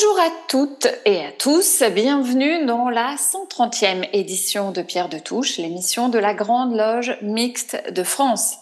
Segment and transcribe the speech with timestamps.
[0.00, 5.56] Bonjour à toutes et à tous, bienvenue dans la 130e édition de Pierre de Touche,
[5.56, 8.58] l'émission de la Grande Loge Mixte de France.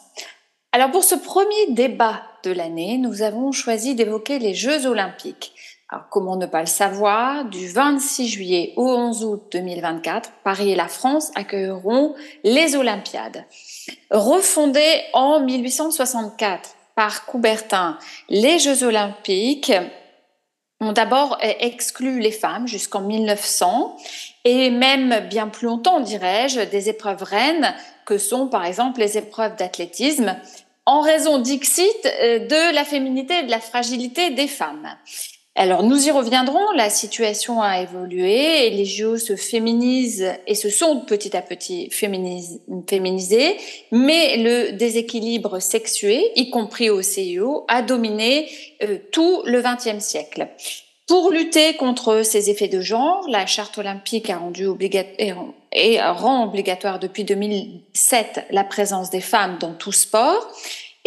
[0.73, 5.53] Alors pour ce premier débat de l'année, nous avons choisi d'évoquer les Jeux olympiques.
[5.91, 10.77] Alors comment ne pas le savoir, du 26 juillet au 11 août 2024, Paris et
[10.77, 13.45] la France accueilleront les Olympiades.
[14.11, 17.99] Refondées en 1864 par Coubertin,
[18.31, 19.73] les Jeux olympiques
[20.81, 23.97] ont d'abord exclu les femmes jusqu'en 1900
[24.45, 27.75] et même bien plus longtemps, dirais-je, des épreuves reines
[28.05, 30.37] que sont par exemple les épreuves d'athlétisme
[30.85, 34.89] en raison, dixit, de la féminité et de la fragilité des femmes.
[35.59, 40.69] Alors nous y reviendrons, la situation a évolué et les JO se féminisent et se
[40.69, 43.57] sont petit à petit féminisés,
[43.91, 48.51] mais le déséquilibre sexué, y compris au CIO, a dominé
[48.83, 50.47] euh, tout le XXe siècle.
[51.07, 56.45] Pour lutter contre ces effets de genre, la charte olympique a rendu obligatoire et rend
[56.45, 60.49] obligatoire depuis 2007 la présence des femmes dans tout sport.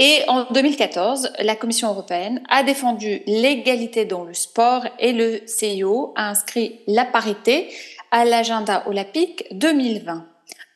[0.01, 6.13] Et en 2014, la Commission européenne a défendu l'égalité dans le sport et le CIO
[6.15, 7.67] a inscrit la parité
[8.09, 10.25] à l'agenda olympique 2020.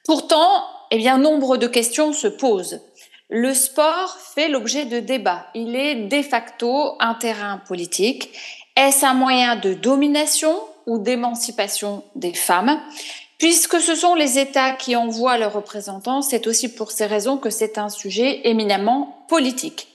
[0.04, 2.82] Pourtant, eh bien, nombre de questions se posent.
[3.30, 5.48] Le sport fait l'objet de débats.
[5.56, 8.30] Il est de facto un terrain politique.
[8.76, 10.54] Est-ce un moyen de domination
[10.86, 12.78] ou d'émancipation des femmes?
[13.44, 17.50] Puisque ce sont les États qui envoient leurs représentants, c'est aussi pour ces raisons que
[17.50, 19.90] c'est un sujet éminemment politique.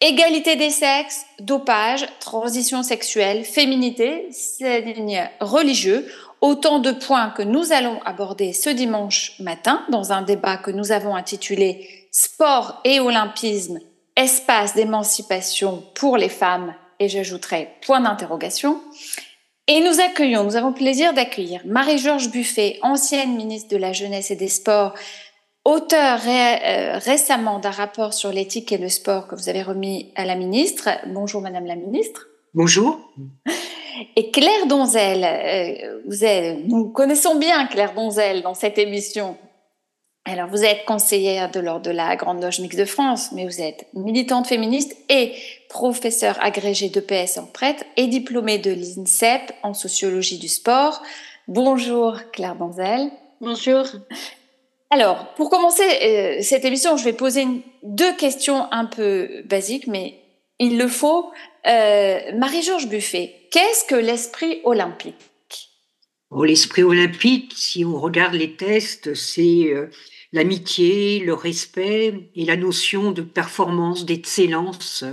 [0.00, 6.10] Égalité des sexes, dopage, transition sexuelle, féminité, signes religieux,
[6.40, 10.90] autant de points que nous allons aborder ce dimanche matin dans un débat que nous
[10.90, 13.80] avons intitulé Sport et olympisme,
[14.16, 18.80] espace d'émancipation pour les femmes, et j'ajouterai point d'interrogation.
[19.70, 24.30] Et nous accueillons, nous avons le plaisir d'accueillir Marie-Georges Buffet, ancienne ministre de la Jeunesse
[24.30, 24.94] et des Sports,
[25.66, 30.24] auteur euh, récemment d'un rapport sur l'éthique et le sport que vous avez remis à
[30.24, 30.88] la ministre.
[31.08, 32.28] Bonjour Madame la ministre.
[32.54, 32.98] Bonjour.
[34.16, 39.36] Et Claire Donzel, euh, vous êtes, nous connaissons bien Claire Donzel dans cette émission.
[40.30, 43.62] Alors, vous êtes conseillère de l'ordre de la Grande Loge Mixte de France, mais vous
[43.62, 45.32] êtes militante féministe et
[45.70, 51.02] professeure agrégée d'EPS en prête et diplômée de l'INSEP en sociologie du sport.
[51.46, 53.10] Bonjour Claire Danzel.
[53.40, 53.86] Bonjour.
[54.90, 57.46] Alors, pour commencer euh, cette émission, je vais poser
[57.82, 60.18] deux questions un peu basiques, mais
[60.58, 61.30] il le faut.
[61.66, 65.14] Euh, Marie-Georges Buffet, qu'est-ce que l'esprit olympique?
[66.44, 69.90] L'esprit olympique, si on regarde les tests, c'est euh,
[70.32, 75.04] l'amitié, le respect et la notion de performance, d'excellence.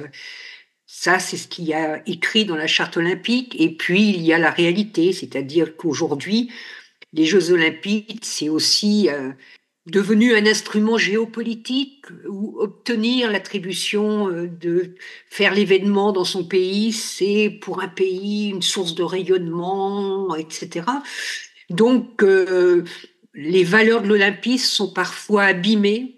[0.85, 3.55] Ça, c'est ce qu'il y a écrit dans la charte olympique.
[3.59, 6.51] Et puis, il y a la réalité, c'est-à-dire qu'aujourd'hui,
[7.13, 9.31] les Jeux olympiques, c'est aussi euh,
[9.85, 14.95] devenu un instrument géopolitique où obtenir l'attribution euh, de
[15.29, 20.85] faire l'événement dans son pays, c'est pour un pays une source de rayonnement, etc.
[21.69, 22.83] Donc, euh,
[23.35, 26.15] les valeurs de l'olympisme sont parfois abîmées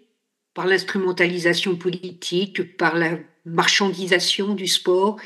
[0.53, 5.17] par l'instrumentalisation politique, par la marchandisation du sport,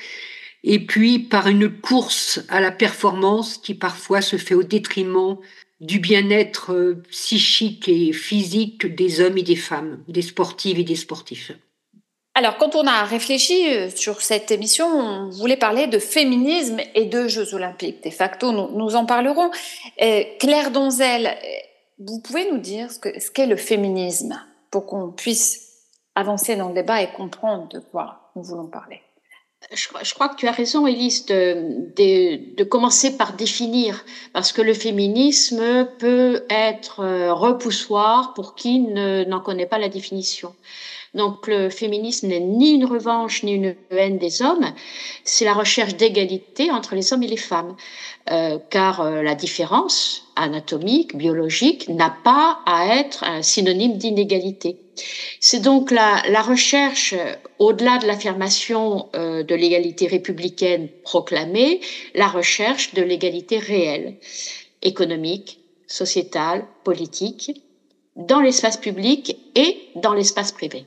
[0.63, 5.37] et puis par une course à la performance qui parfois se fait au détriment
[5.79, 10.95] du bien-être euh, psychique et physique des hommes et des femmes, des sportives et des
[10.95, 11.51] sportifs.
[12.35, 17.05] Alors, quand on a réfléchi euh, sur cette émission, on voulait parler de féminisme et
[17.05, 18.03] de Jeux olympiques.
[18.03, 19.49] De facto, nous, en parlerons.
[20.01, 21.35] Euh, Claire Donzel,
[22.05, 24.39] vous pouvez nous dire ce qu'est le féminisme
[24.69, 25.71] pour qu'on puisse
[26.15, 29.01] avancer dans le débat et comprendre de quoi nous voulons parler?
[29.71, 34.03] Je, crois que tu as raison, de, de, commencer par définir,
[34.33, 40.55] parce que le féminisme peut être euh, repoussoir pour qui n'en connaît pas la définition.
[41.13, 44.73] Donc le féminisme n'est ni une revanche ni une haine des hommes,
[45.25, 47.75] c'est la recherche d'égalité entre les hommes et les femmes,
[48.29, 54.77] euh, car euh, la différence anatomique, biologique, n'a pas à être un synonyme d'inégalité.
[55.41, 57.13] C'est donc la, la recherche,
[57.59, 61.81] au-delà de l'affirmation euh, de l'égalité républicaine proclamée,
[62.15, 64.15] la recherche de l'égalité réelle,
[64.81, 67.61] économique, sociétale, politique,
[68.15, 70.85] dans l'espace public et dans l'espace privé.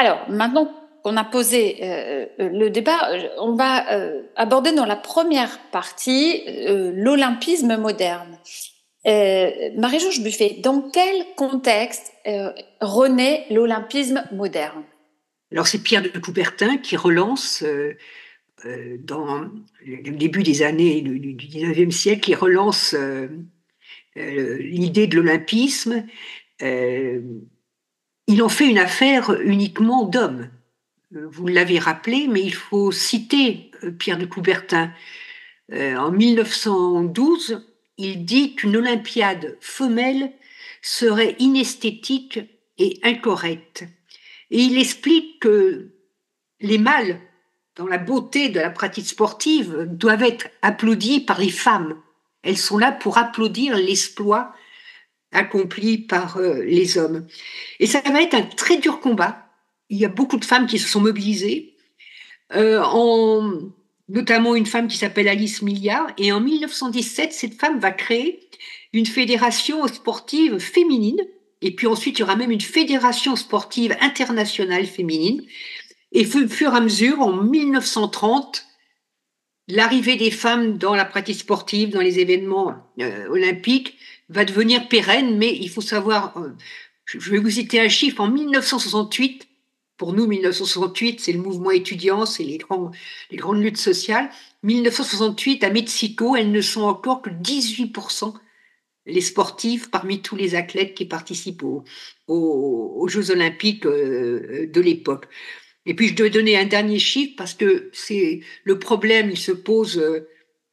[0.00, 3.84] Alors, maintenant qu'on a posé euh, le débat, on va
[4.36, 6.42] aborder dans la première partie
[6.94, 8.38] l'olympisme moderne.
[9.04, 12.12] Marie-Georges Buffet, dans quel contexte
[12.80, 14.82] renaît l'olympisme moderne?
[15.52, 17.64] Alors, c'est Pierre de Coubertin qui relance
[18.66, 19.48] euh, dans
[19.86, 23.28] le début des années du, 19e siècle, qui relance euh,
[24.18, 26.06] euh, l'idée de l'olympisme,
[28.30, 30.48] il en fait une affaire uniquement d'hommes.
[31.10, 34.92] Vous l'avez rappelé, mais il faut citer Pierre de Coubertin.
[35.72, 37.66] en 1912,
[37.98, 40.32] il dit qu'une Olympiade femelle
[40.80, 42.38] serait inesthétique
[42.78, 43.82] et incorrecte.
[44.52, 45.90] Et il explique que
[46.60, 47.18] les mâles
[47.74, 52.00] dans la beauté de la pratique sportive doivent être applaudis par les femmes.
[52.44, 54.54] Elles sont là pour applaudir l'exploit
[55.32, 57.26] accompli par euh, les hommes.
[57.78, 59.46] Et ça va être un très dur combat.
[59.88, 61.74] Il y a beaucoup de femmes qui se sont mobilisées,
[62.54, 63.52] euh, en,
[64.08, 66.08] notamment une femme qui s'appelle Alice Milliard.
[66.18, 68.48] Et en 1917, cette femme va créer
[68.92, 71.20] une fédération sportive féminine.
[71.62, 75.42] Et puis ensuite, il y aura même une fédération sportive internationale féminine
[76.12, 78.66] et au fur et à mesure, en 1930,
[79.68, 83.96] l'arrivée des femmes dans la pratique sportive, dans les événements euh, olympiques,
[84.30, 86.50] va devenir pérenne, mais il faut savoir, euh,
[87.04, 89.48] je vais vous citer un chiffre, en 1968,
[89.96, 94.30] pour nous, 1968, c'est le mouvement étudiant, c'est les, grandes luttes sociales.
[94.62, 98.32] 1968, à Mexico, elles ne sont encore que 18%
[99.04, 101.64] les sportifs parmi tous les athlètes qui participent
[102.28, 105.26] aux, Jeux olympiques euh, de l'époque.
[105.84, 109.52] Et puis je dois donner un dernier chiffre parce que c'est le problème, il se
[109.52, 110.28] pose euh,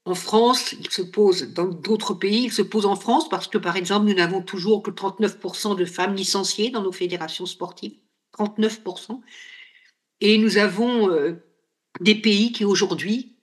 [0.08, 3.58] en France, il se pose dans d'autres pays, il se pose en France parce que
[3.58, 7.98] par exemple nous n'avons toujours que 39% de femmes licenciées dans nos fédérations sportives,
[8.40, 9.20] 39%.
[10.22, 11.34] Et nous avons euh,
[12.00, 13.36] des pays qui aujourd'hui,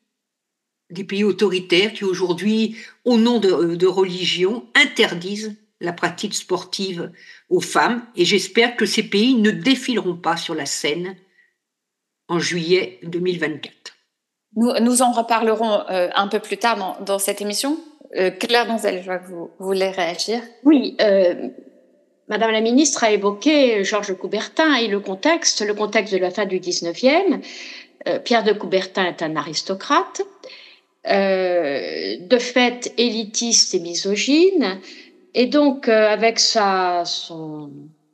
[0.88, 7.12] des pays autoritaires qui aujourd'hui, au nom de, de religion, interdisent la pratique sportive
[7.50, 8.06] aux femmes.
[8.16, 11.14] Et j'espère que ces pays ne défileront pas sur la scène
[12.28, 13.94] en juillet 2024.
[14.56, 17.77] Nous, en reparlerons euh, un peu plus tard dans, cette émission.
[18.17, 20.41] Euh, Claire Donzel, je vois que vous, voulez réagir.
[20.62, 21.49] Oui, euh,
[22.29, 26.47] Madame la ministre a évoqué Georges Coubertin et le contexte, le contexte de la fin
[26.47, 27.41] du 19e.
[28.23, 30.21] Pierre de Coubertin est un aristocrate,
[31.07, 34.79] de fait élitiste et misogyne,
[35.33, 37.71] et donc avec sa, son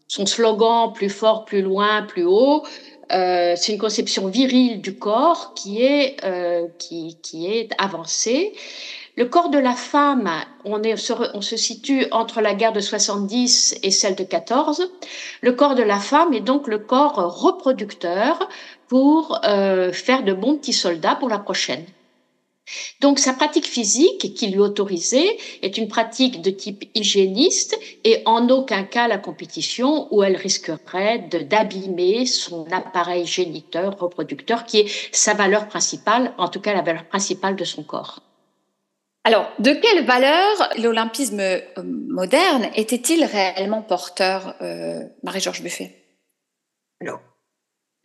[0.09, 2.63] slogan plus fort, plus loin, plus haut,
[3.13, 8.53] euh, c'est une conception virile du corps qui est, euh, qui, qui, est avancée.
[9.17, 10.31] Le corps de la femme,
[10.65, 10.95] on, est,
[11.35, 14.91] on se situe entre la guerre de 70 et celle de 14.
[15.41, 18.49] Le corps de la femme est donc le corps reproducteur
[18.89, 21.85] pour euh, faire de bons petits soldats pour la prochaine.
[23.01, 28.23] Donc sa pratique physique qui lui est autorisée est une pratique de type hygiéniste et
[28.27, 35.09] en aucun cas la compétition où elle risquerait d'abîmer son appareil géniteur, reproducteur, qui est
[35.13, 38.21] sa valeur principale, en tout cas la valeur principale de son corps.
[39.25, 45.95] Alors, de quelle valeur l'olympisme euh, moderne était-il réellement porteur, euh, Marie-Georges Buffet?
[47.03, 47.21] Alors,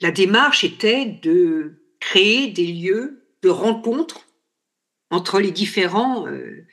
[0.02, 4.25] la démarche était de créer des lieux de rencontre
[5.10, 6.66] entre les différents euh,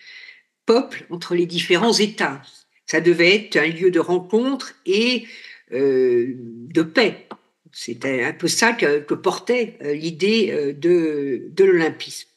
[0.66, 2.42] peuples, entre les différents États.
[2.86, 5.26] Ça devait être un lieu de rencontre et
[5.72, 7.28] euh, de paix.
[7.72, 12.28] C'était un peu ça que, portait euh, l'idée de, de l'olympisme.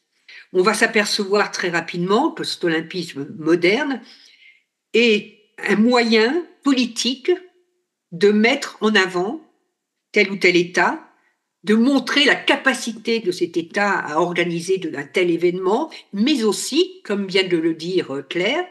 [0.53, 4.01] On va s'apercevoir très rapidement que cet olympisme moderne
[4.93, 7.31] est un moyen politique
[8.11, 9.41] de mettre en avant
[10.11, 11.05] tel ou tel État
[11.65, 17.25] de montrer la capacité de cet État à organiser un tel événement, mais aussi, comme
[17.25, 18.65] vient de le dire Claire,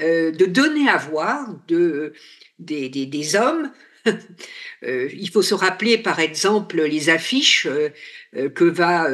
[0.00, 2.14] euh, de donner à voir de,
[2.58, 3.70] des, des, hommes.
[4.82, 9.10] Euh, il faut se rappeler, par exemple, les affiches euh, que va,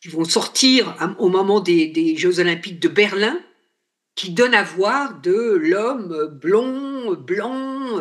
[0.00, 3.40] qui vont sortir au moment des, des, Jeux Olympiques de Berlin,
[4.16, 8.00] qui donnent à voir de l'homme blond, blanc,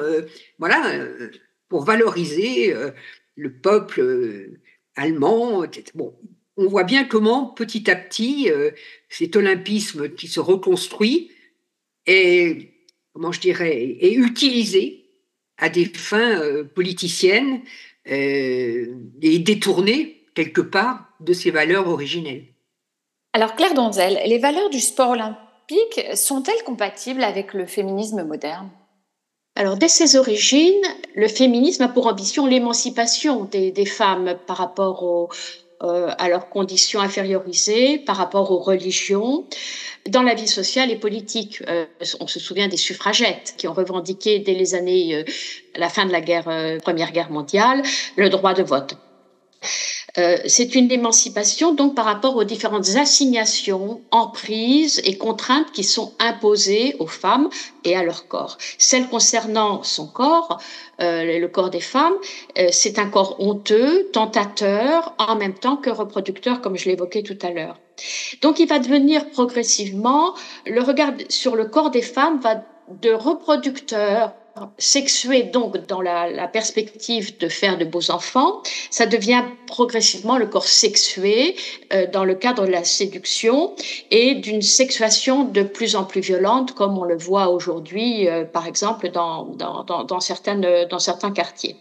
[0.58, 1.06] voilà,
[1.70, 2.74] pour valoriser
[3.38, 4.60] le peuple euh,
[4.96, 5.64] allemand.
[5.96, 6.14] Bon,
[6.58, 8.72] on voit bien comment petit à petit euh,
[9.10, 11.32] cet olympisme qui se reconstruit
[12.06, 12.74] est,
[13.14, 15.06] comment je dirais, est utilisé
[15.58, 17.62] à des fins euh, politiciennes
[18.10, 22.46] et détourné quelque part de ses valeurs originelles.
[23.34, 28.70] Alors Claire Donzel, les valeurs du sport olympique sont-elles compatibles avec le féminisme moderne?
[29.58, 30.84] Alors, dès ses origines,
[31.16, 35.30] le féminisme a pour ambition l'émancipation des, femmes par rapport
[35.82, 39.46] euh, à leurs conditions infériorisées, par rapport aux religions,
[40.08, 41.64] dans la vie sociale et politique.
[41.68, 41.86] Euh,
[42.20, 45.24] on se souvient des suffragettes qui ont revendiqué dès les années, euh,
[45.76, 47.82] la fin de la guerre, euh, Première Guerre mondiale,
[48.16, 48.96] le droit de vote.
[50.20, 56.14] Euh, c'est une émancipation donc par rapport aux différentes assignations, emprises et contraintes qui sont
[56.20, 57.50] imposées aux femmes
[57.84, 58.58] et à leur corps.
[58.80, 60.60] Celle concernant son corps,
[61.02, 62.16] euh, le corps des femmes,
[62.58, 67.38] euh, c'est un corps honteux, tentateur, en même temps que reproducteur, comme je l'évoquais tout
[67.44, 67.80] à l'heure.
[68.42, 70.34] Donc il va devenir progressivement,
[70.66, 72.64] le regard sur le corps des femmes va
[73.02, 74.34] de reproducteur
[74.78, 80.68] sexué donc dans la, perspective de faire de beaux enfants, ça devient progressivement le corps
[80.68, 81.56] sexué
[81.94, 83.76] euh, dans le cadre de la séduction
[84.12, 88.68] et d'une sexuation de plus en plus violente comme on le voit aujourd'hui euh, par
[88.68, 91.76] exemple dans, dans, dans, dans, certaines, dans certains quartiers.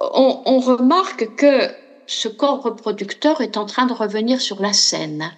[0.00, 1.70] On, on remarque que
[2.06, 5.32] ce corps reproducteur est en train de revenir sur la scène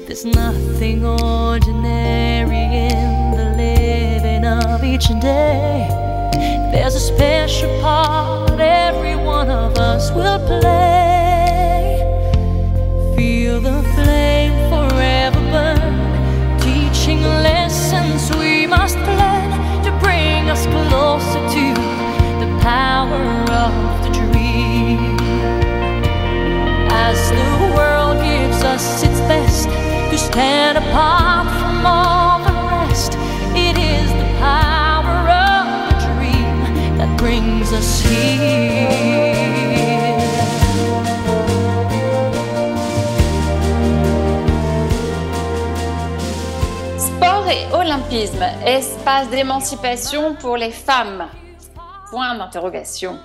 [0.05, 3.32] There's nothing ordinary in
[4.45, 5.87] of each day.
[6.71, 11.99] There's a special part every one of us will play.
[13.15, 19.51] Feel the flame forever burn, teaching lessons we must learn
[19.83, 21.73] to bring us closer to
[22.41, 23.23] the power
[23.63, 23.73] of
[24.03, 25.17] the dream.
[26.91, 29.69] As the world gives us its best
[30.11, 32.22] to stand apart from all
[46.97, 51.29] Sport et olympisme, espace d'émancipation pour les femmes.
[52.11, 53.17] Point d'interrogation.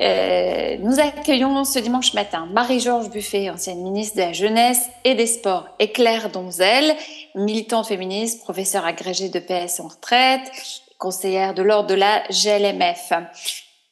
[0.00, 5.26] Euh, nous accueillons ce dimanche matin Marie-Georges Buffet, ancienne ministre de la Jeunesse et des
[5.26, 6.94] Sports, et Claire Donzel,
[7.34, 10.52] militante féministe, professeure agrégée de PS en retraite,
[11.00, 13.12] conseillère de l'ordre de la GLMF.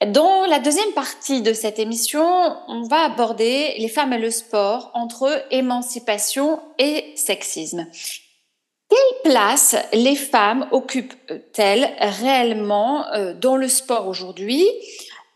[0.07, 4.93] Dans la deuxième partie de cette émission, on va aborder les femmes et le sport
[4.95, 7.89] entre émancipation et sexisme.
[8.89, 14.65] Quelle place les femmes occupent-elles réellement euh, dans le sport aujourd'hui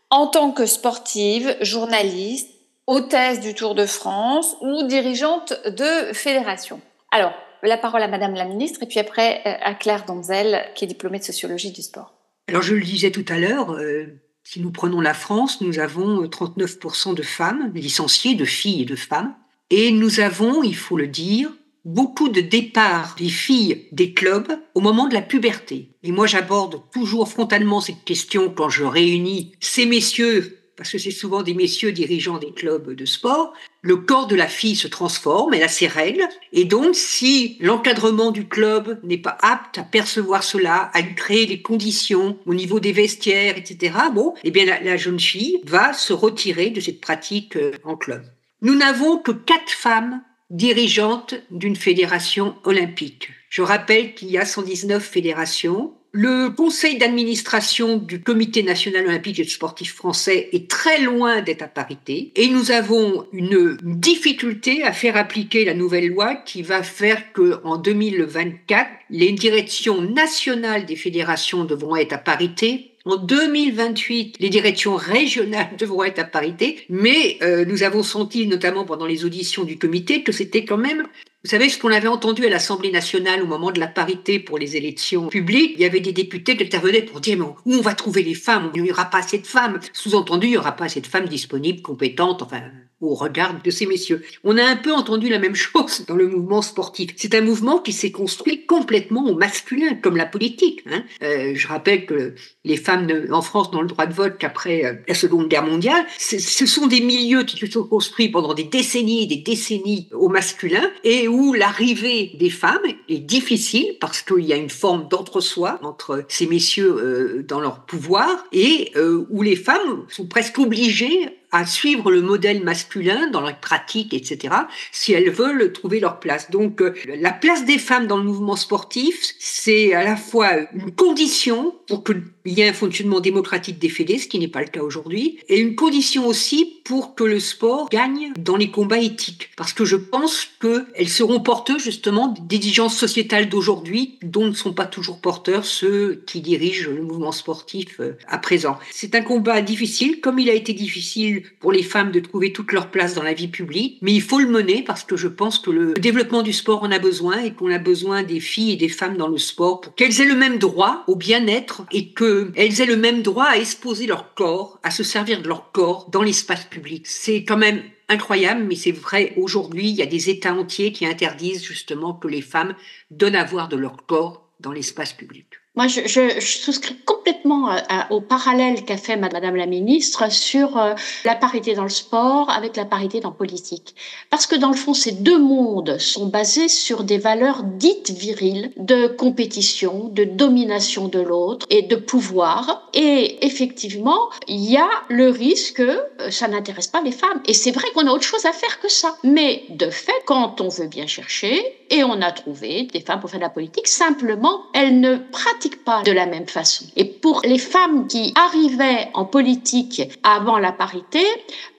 [0.09, 2.49] en tant que sportive, journaliste,
[2.87, 6.79] hôtesse du Tour de France ou dirigeante de fédération?
[7.11, 7.33] Alors,
[7.67, 10.87] la parole à Madame la Ministre et puis après euh, à Claire Donzel, qui est
[10.87, 12.13] diplômée de sociologie du sport.
[12.47, 14.05] Alors, je le disais tout à l'heure, euh,
[14.43, 18.95] si nous prenons la France, nous avons 39% de femmes licenciées, de filles et de
[18.95, 19.33] femmes.
[19.69, 21.49] Et nous avons, il faut le dire,
[21.85, 25.89] beaucoup de départs des filles des clubs au moment de la puberté.
[26.03, 31.11] Et moi, j'aborde toujours frontalement cette question quand je réunis ces messieurs, parce que c'est
[31.11, 33.53] souvent des messieurs dirigeants des clubs de sport.
[33.81, 36.23] Le corps de la fille se transforme, elle a ses règles.
[36.51, 41.45] Et donc, si l'encadrement du club n'est pas apte à percevoir cela, à lui créer
[41.45, 46.13] des conditions au niveau des vestiaires, etc., bon, eh bien, la, jeune fille va se
[46.13, 48.23] retirer de cette pratique euh, en club.
[48.61, 53.29] Nous n'avons que quatre femmes dirigeante d'une fédération olympique.
[53.49, 55.93] Je rappelle qu'il y a 119 fédérations.
[56.15, 61.67] Le conseil d'administration du Comité national olympique et sportif français est très loin d'être à
[61.67, 67.33] parité et nous avons une difficulté à faire appliquer la nouvelle loi qui va faire
[67.33, 72.91] que en 2024, les directions nationales des fédérations devront être à parité.
[73.05, 78.85] En 2028, les directions régionales devront être à parité, mais euh, nous avons senti, notamment
[78.85, 81.07] pendant les auditions du comité, que c'était quand même
[81.45, 84.57] Vous savez, ce qu'on avait entendu à l'Assemblée nationale au moment de la parité pour
[84.57, 87.81] les élections publiques, il y avait des députés qui intervenaient pour dire mais où on
[87.81, 88.71] va trouver les femmes?
[88.75, 89.81] Il n'y aura pas assez de femmes.
[89.91, 92.61] Sous-entendu, il n'y aura pas assez de femmes disponibles, compétentes, enfin
[93.03, 94.23] au regard de ces messieurs.
[94.43, 97.11] On a un peu entendu la même chose dans le mouvement sportif.
[97.15, 100.83] C'est un mouvement qui s'est construit complètement au masculin, comme la politique.
[100.89, 101.03] Hein.
[101.21, 102.33] Euh, je rappelle que
[102.63, 106.05] les femmes en France n'ont le droit de vote qu'après euh, la Seconde Guerre mondiale.
[106.17, 110.29] Ce sont des milieux qui se sont construits pendant des décennies et des décennies au
[110.29, 115.79] masculin et où l'arrivée des femmes est difficile parce qu'il y a une forme d'entre-soi
[115.83, 118.91] entre ces messieurs euh, dans leur pouvoir et
[119.29, 124.53] où les femmes sont presque obligées à suivre le modèle masculin dans la pratique, etc.,
[124.91, 126.49] si elles veulent trouver leur place.
[126.49, 130.91] Donc, euh, la place des femmes dans le mouvement sportif, c'est à la fois une
[130.91, 134.67] condition pour qu'il y ait un fonctionnement démocratique des fédés, ce qui n'est pas le
[134.67, 139.51] cas aujourd'hui, et une condition aussi pour que le sport gagne dans les combats éthiques.
[139.55, 144.85] Parce que je pense qu'elles seront porteuses justement d'exigences sociétales d'aujourd'hui dont ne sont pas
[144.85, 148.79] toujours porteurs ceux qui dirigent le mouvement sportif euh, à présent.
[148.91, 152.71] C'est un combat difficile, comme il a été difficile pour les femmes de trouver toute
[152.71, 155.59] leur place dans la vie publique, mais il faut le mener parce que je pense
[155.59, 158.77] que le développement du sport en a besoin et qu'on a besoin des filles et
[158.77, 162.81] des femmes dans le sport pour qu'elles aient le même droit au bien-être et qu'elles
[162.81, 166.23] aient le même droit à exposer leur corps, à se servir de leur corps dans
[166.23, 167.05] l'espace public.
[167.07, 171.05] C'est quand même incroyable, mais c'est vrai, aujourd'hui, il y a des États entiers qui
[171.05, 172.75] interdisent justement que les femmes
[173.11, 175.47] donnent à voir de leur corps dans l'espace public.
[175.75, 177.75] Moi, je, je, je, souscris complètement
[178.11, 180.93] au parallèle qu'a fait Madame la Ministre sur euh,
[181.25, 183.95] la parité dans le sport avec la parité dans politique.
[184.29, 188.71] Parce que dans le fond, ces deux mondes sont basés sur des valeurs dites viriles
[188.77, 192.89] de compétition, de domination de l'autre et de pouvoir.
[192.93, 195.81] Et effectivement, il y a le risque que
[196.21, 197.41] euh, ça n'intéresse pas les femmes.
[197.47, 199.17] Et c'est vrai qu'on a autre chose à faire que ça.
[199.23, 203.29] Mais de fait, quand on veut bien chercher, et on a trouvé des femmes pour
[203.29, 206.85] faire de la politique, simplement, elles ne pratiquent pas de la même façon.
[206.95, 211.23] Et pour les femmes qui arrivaient en politique avant la parité,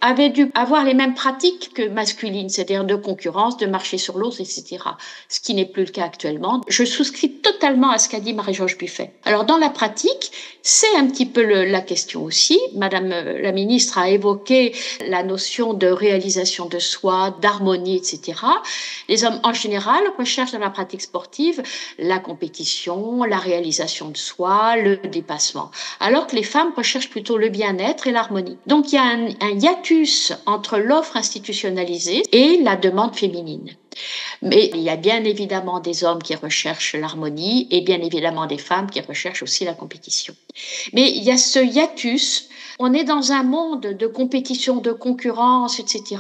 [0.01, 4.41] avaient dû avoir les mêmes pratiques que masculines, c'est-à-dire de concurrence, de marcher sur l'autre,
[4.41, 4.79] etc.
[5.29, 6.61] Ce qui n'est plus le cas actuellement.
[6.69, 9.13] Je souscris totalement à ce qu'a dit Marie-Georges Buffet.
[9.25, 10.31] Alors dans la pratique,
[10.63, 12.59] c'est un petit peu la question aussi.
[12.75, 14.75] Madame euh, la ministre a évoqué
[15.09, 18.41] la notion de réalisation de soi, d'harmonie, etc.
[19.09, 21.63] Les hommes en général recherchent dans la pratique sportive
[21.99, 27.49] la compétition, la réalisation de soi, le dépassement, alors que les femmes recherchent plutôt le
[27.49, 28.59] bien-être et l'harmonie.
[28.67, 33.71] Donc il y a un, un hiatus entre l'offre institutionnalisée et la demande féminine.
[34.43, 38.59] Mais il y a bien évidemment des hommes qui recherchent l'harmonie et bien évidemment des
[38.59, 40.35] femmes qui recherchent aussi la compétition.
[40.93, 42.49] Mais il y a ce hiatus.
[42.79, 46.17] On est dans un monde de compétition, de concurrence, etc.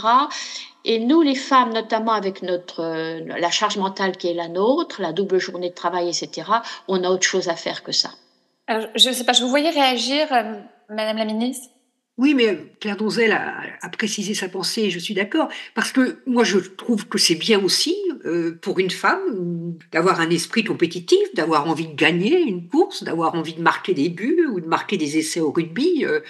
[0.85, 5.01] Et nous, les femmes, notamment avec notre euh, la charge mentale qui est la nôtre,
[5.01, 6.49] la double journée de travail, etc.,
[6.89, 8.11] on a autre chose à faire que ça.
[8.67, 11.69] Alors, je ne sais pas, je vous voyais réagir, euh, Madame la Ministre
[12.17, 16.19] oui, mais Claire Donzel a, a, précisé sa pensée, et je suis d'accord, parce que
[16.27, 21.35] moi je trouve que c'est bien aussi euh, pour une femme d'avoir un esprit compétitif,
[21.35, 24.97] d'avoir envie de gagner une course, d'avoir envie de marquer des buts ou de marquer
[24.97, 26.05] des essais au rugby.
[26.05, 26.21] Euh,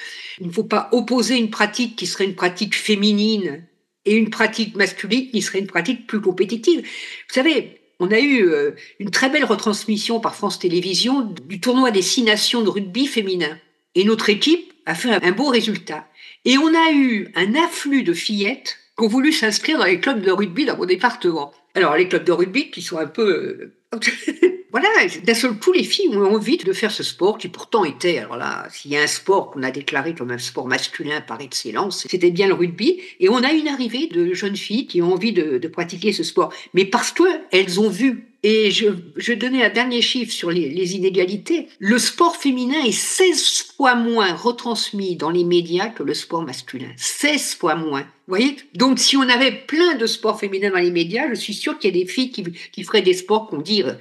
[0.40, 3.66] il ne faut pas opposer une pratique qui serait une pratique féminine
[4.06, 6.80] et une pratique masculine qui serait une pratique plus compétitive.
[6.80, 11.90] Vous savez, on a eu euh, une très belle retransmission par France Télévisions du tournoi
[11.90, 13.58] des six nations de rugby féminin.
[13.94, 16.06] Et notre équipe a fait un beau résultat.
[16.44, 20.20] Et on a eu un afflux de fillettes qui ont voulu s'inscrire dans les clubs
[20.20, 21.52] de rugby dans mon département.
[21.74, 24.00] Alors, les clubs de rugby qui sont un peu euh,
[24.74, 24.88] Voilà,
[25.22, 28.36] d'un seul coup, les filles ont envie de faire ce sport qui pourtant était, alors
[28.36, 32.08] là, s'il y a un sport qu'on a déclaré comme un sport masculin par excellence,
[32.10, 33.00] c'était bien le rugby.
[33.20, 36.52] Et on a une arrivée de jeunes filles qui ont envie de, pratiquer ce sport.
[36.72, 41.68] Mais parce qu'elles ont vu et je, donnais un dernier chiffre sur les, inégalités.
[41.78, 46.90] Le sport féminin est 16 fois moins retransmis dans les médias que le sport masculin.
[46.98, 48.02] 16 fois moins.
[48.02, 48.56] Vous voyez?
[48.74, 51.94] Donc si on avait plein de sports féminins dans les médias, je suis sûre qu'il
[51.94, 53.94] y a des filles qui, qui feraient des sports qu'on dit euh,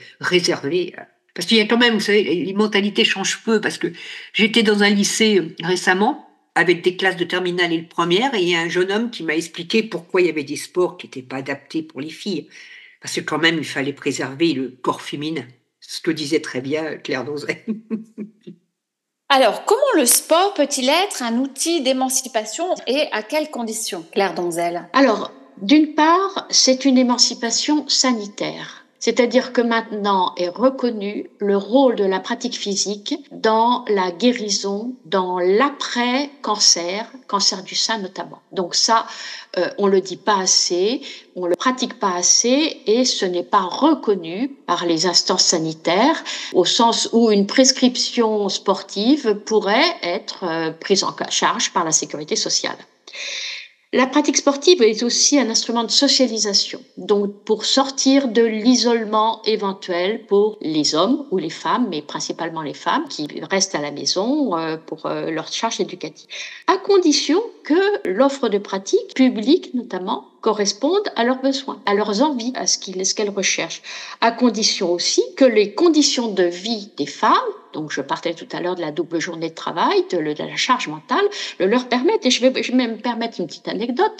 [0.63, 0.95] réservés.
[1.35, 3.59] Parce qu'il y a quand même, vous savez, les mentalités changent peu.
[3.59, 3.87] Parce que
[4.33, 8.41] j'étais dans un lycée euh, récemment avec des classes de terminale et de première, et
[8.43, 10.97] il y a un jeune homme qui m'a expliqué pourquoi il y avait des sports
[10.97, 12.47] qui n'étaient pas adaptés pour les filles
[13.03, 15.43] parce que quand même, il fallait préserver le corps féminin.
[15.81, 17.65] Ce que disait très bien Claire Dozet.
[19.29, 24.87] Alors, comment le sport peut-il être un outil d'émancipation et à quelles conditions, Claire Donzel
[24.93, 28.82] Alors, d'une part, c'est une émancipation sanitaire.
[29.05, 35.39] C'est-à-dire que maintenant est reconnu le rôle de la pratique physique dans la guérison, dans
[35.39, 38.39] l'après-cancer, cancer du sein notamment.
[38.53, 39.05] Donc ça,
[39.57, 41.01] euh, on le dit pas assez,
[41.35, 46.63] on le pratique pas assez et ce n'est pas reconnu par les instances sanitaires au
[46.63, 52.77] sens où une prescription sportive pourrait être euh, prise en charge par la sécurité sociale.
[53.95, 60.25] La pratique sportive est aussi un instrument de socialisation, donc pour sortir de l'isolement éventuel
[60.25, 64.57] pour les hommes ou les femmes, mais principalement les femmes qui restent à la maison
[64.57, 66.25] euh, pour euh, leur charge éducative,
[66.65, 72.53] à condition que l'offre de pratique publique notamment corresponde à leurs besoins, à leurs envies,
[72.55, 72.77] à ce
[73.15, 73.81] qu'elles recherchent,
[74.21, 78.61] à condition aussi que les conditions de vie des femmes donc je partais tout à
[78.61, 81.25] l'heure de la double journée de travail, de, la charge mentale,
[81.59, 82.25] le leur permettre.
[82.25, 84.13] Et je vais, je vais même permettre une petite anecdote.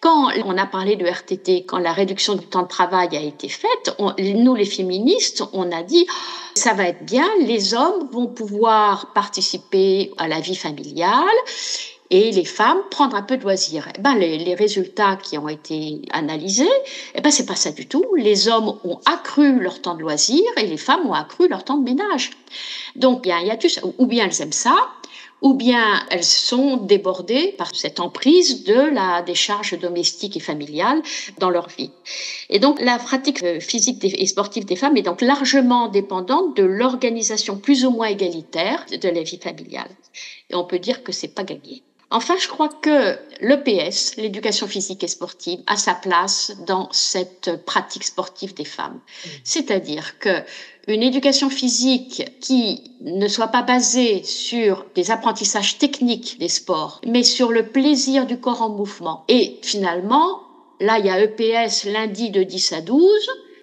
[0.00, 3.48] Quand on a parlé de RTT, quand la réduction du temps de travail a été
[3.48, 6.06] faite, nous les féministes, on a dit
[6.54, 11.24] ça va être bien, les hommes vont pouvoir participer à la vie familiale
[12.10, 13.88] et les femmes prendre un peu de loisirs.
[13.96, 16.68] Eh ben, les, les, résultats qui ont été analysés,
[17.14, 18.04] eh ben, c'est pas ça du tout.
[18.16, 21.76] Les hommes ont accru leur temps de loisirs et les femmes ont accru leur temps
[21.76, 22.30] de ménage.
[22.96, 23.82] Donc, il y a, tout ça.
[23.98, 24.74] Ou bien elles aiment ça,
[25.40, 31.02] ou bien elles sont débordées par cette emprise de la décharge domestique et familiale
[31.38, 31.90] dans leur vie.
[32.50, 36.64] Et donc la pratique euh, physique et sportive des femmes est donc largement dépendante de
[36.64, 39.90] l'organisation plus ou moins égalitaire de la vie familiale.
[40.50, 41.82] Et on peut dire que c'est pas gagné.
[42.10, 48.04] Enfin, je crois que l'EPS, l'éducation physique et sportive, a sa place dans cette pratique
[48.04, 48.94] sportive des femmes.
[48.94, 49.28] Mmh.
[49.44, 50.42] C'est-à-dire que
[50.86, 57.22] une éducation physique qui ne soit pas basée sur des apprentissages techniques des sports, mais
[57.22, 59.24] sur le plaisir du corps en mouvement.
[59.28, 60.40] Et finalement,
[60.80, 63.04] là, il y a EPS lundi de 10 à 12,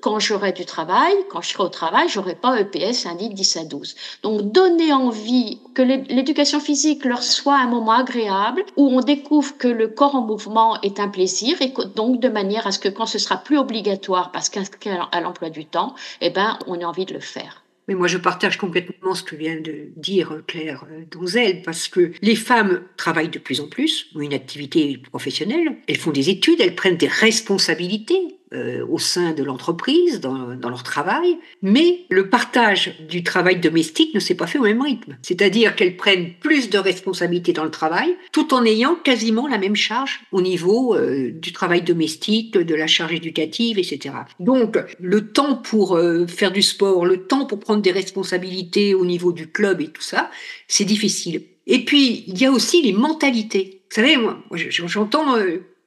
[0.05, 3.63] quand j'aurai du travail, quand je serai au travail, j'aurai pas EPS de 10 à
[3.63, 3.95] 12.
[4.21, 9.67] Donc, donner envie que l'éducation physique leur soit un moment agréable où on découvre que
[9.67, 13.07] le corps en mouvement est un plaisir et donc de manière à ce que quand
[13.07, 17.15] ce sera plus obligatoire parce qu'à l'emploi du temps, eh ben, on a envie de
[17.15, 17.63] le faire.
[17.87, 22.35] Mais moi, je partage complètement ce que vient de dire Claire Donzel, parce que les
[22.35, 26.75] femmes travaillent de plus en plus, ont une activité professionnelle, elles font des études, elles
[26.75, 32.93] prennent des responsabilités euh, au sein de l'entreprise, dans, dans, leur travail, mais le partage
[33.09, 35.17] du travail domestique ne s'est pas fait au même rythme.
[35.23, 39.75] C'est-à-dire qu'elles prennent plus de responsabilités dans le travail, tout en ayant quasiment la même
[39.75, 44.13] charge au niveau euh, du travail domestique, de la charge éducative, etc.
[44.39, 49.05] Donc, le temps pour euh, faire du sport, le temps pour prendre des responsabilités au
[49.05, 50.29] niveau du club et tout ça,
[50.67, 51.41] c'est difficile.
[51.65, 53.81] Et puis, il y a aussi les mentalités.
[53.89, 55.35] Vous savez, moi, j'entends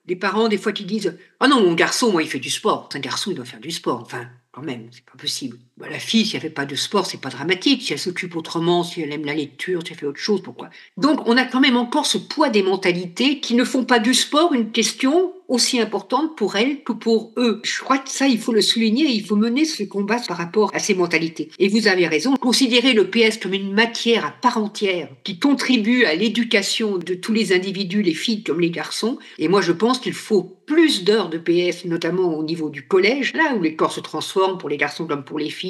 [0.08, 2.88] des parents, des fois, qui disent Ah non, mon garçon, moi, il fait du sport.
[2.94, 4.00] Un garçon, il doit faire du sport.
[4.00, 5.58] Enfin, quand même, c'est pas possible.
[5.78, 7.82] Bah, la fille, si elle fait pas de sport, c'est pas dramatique.
[7.82, 10.70] Si elle s'occupe autrement, si elle aime la lecture, si elle fait autre chose, pourquoi?
[10.96, 14.12] Donc, on a quand même encore ce poids des mentalités qui ne font pas du
[14.12, 17.60] sport une question aussi importante pour elles que pour eux.
[17.64, 20.70] Je crois que ça, il faut le souligner, il faut mener ce combat par rapport
[20.74, 21.48] à ces mentalités.
[21.58, 26.04] Et vous avez raison, considérer le PS comme une matière à part entière qui contribue
[26.04, 29.18] à l'éducation de tous les individus, les filles comme les garçons.
[29.38, 33.32] Et moi, je pense qu'il faut plus d'heures de PS, notamment au niveau du collège,
[33.32, 35.67] là où les corps se transforment pour les garçons comme pour les filles.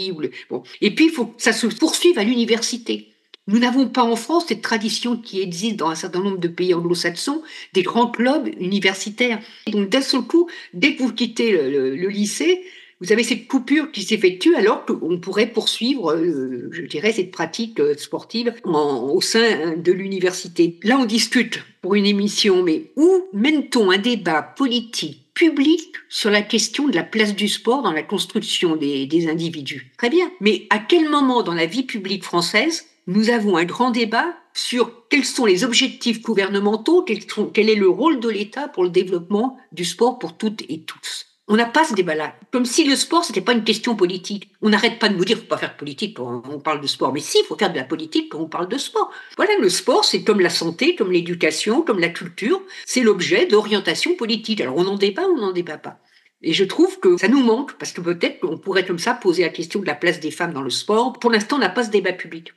[0.81, 3.09] Et puis, il faut que ça se poursuive à l'université.
[3.49, 6.75] Nous n'avons pas en France cette tradition qui existe dans un certain nombre de pays
[6.75, 9.41] anglo-saxons, des grands clubs universitaires.
[9.73, 12.63] Donc d'un seul coup, dès que vous quittez le, lycée,
[13.01, 17.81] vous avez cette coupure qui s'effectue alors qu'on pourrait poursuivre, euh, je dirais, cette pratique
[17.81, 20.79] euh, sportive au sein de l'université.
[20.83, 26.43] Là, on discute pour une émission, mais où mène-t-on un débat politique public sur la
[26.43, 29.93] question de la place du sport dans la construction des, individus.
[29.97, 30.29] Très bien.
[30.41, 35.09] Mais à quel moment dans la vie publique française nous avons un grand débat sur
[35.09, 39.85] quels sont les objectifs gouvernementaux, quel, est le rôle de l'État pour le développement du
[39.85, 41.27] sport pour toutes et tous?
[41.51, 42.35] On n'a pas ce débat-là.
[42.53, 44.51] Comme si le sport, c'était pas une question politique.
[44.61, 46.87] On n'arrête pas de nous dire, faut pas faire de politique quand on parle de
[46.87, 47.11] sport.
[47.13, 49.11] Mais si, il faut faire de la politique quand on parle de sport.
[49.39, 52.61] Voilà, le sport, c'est comme la santé, comme l'éducation, comme la culture.
[52.85, 54.61] C'est l'objet d'orientation politique.
[54.61, 55.99] Alors on en débat ou on n'en débat pas?
[56.43, 59.43] Et je trouve que ça nous manque, parce que peut-être qu'on pourrait comme ça poser
[59.43, 61.15] la question de la place des femmes dans le sport.
[61.15, 62.53] Pour l'instant, on n'a pas ce débat public.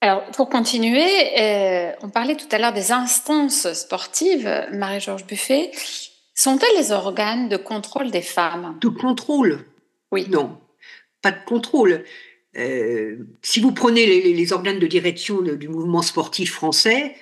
[0.00, 1.06] Alors, pour continuer,
[1.40, 5.70] euh, on parlait tout à l'heure des instances sportives, Marie-Georges Buffet.
[6.42, 8.76] Sont-elles les organes de contrôle des femmes?
[8.80, 9.60] De contrôle?
[10.10, 10.26] Oui.
[10.28, 10.58] Non,
[11.22, 12.02] pas de contrôle.
[12.56, 17.14] Euh, si vous prenez les, organes de direction du mouvement sportif français,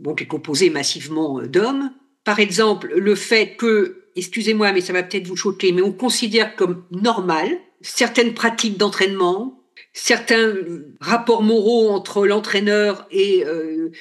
[0.00, 1.92] bon, qui est composé massivement d'hommes,
[2.24, 6.54] par exemple, le fait que, excusez-moi, mais ça va peut-être vous choquer, mais on considère
[6.54, 7.48] comme normal
[7.80, 9.62] certaines pratiques d'entraînement,
[9.94, 10.52] certains
[11.00, 13.92] rapports moraux entre l'entraîneur et euh,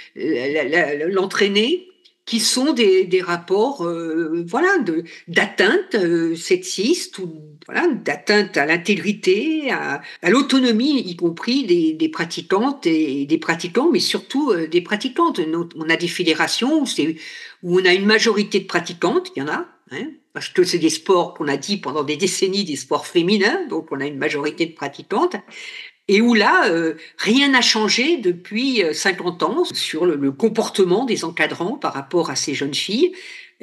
[1.08, 1.88] l'entraîné
[2.32, 4.46] qui sont des, des rapports euh,
[5.28, 12.08] d'atteinte euh, sexiste ou voilà d'atteinte à l'intégrité à, à l'autonomie y compris des, des,
[12.08, 15.42] pratiquantes et des pratiquants mais surtout euh, des pratiquantes.
[15.76, 16.86] On a des fédérations où,
[17.64, 20.80] où on a une majorité de pratiquantes il y en a hein, parce que c'est
[20.80, 24.18] des sports qu'on a dit pendant des décennies des sports féminins donc on a une
[24.18, 25.36] majorité de pratiquantes
[26.08, 31.24] et où là, euh, rien n'a changé depuis 50 euh, ans sur le, comportement des
[31.24, 33.14] encadrants par rapport à ces jeunes filles,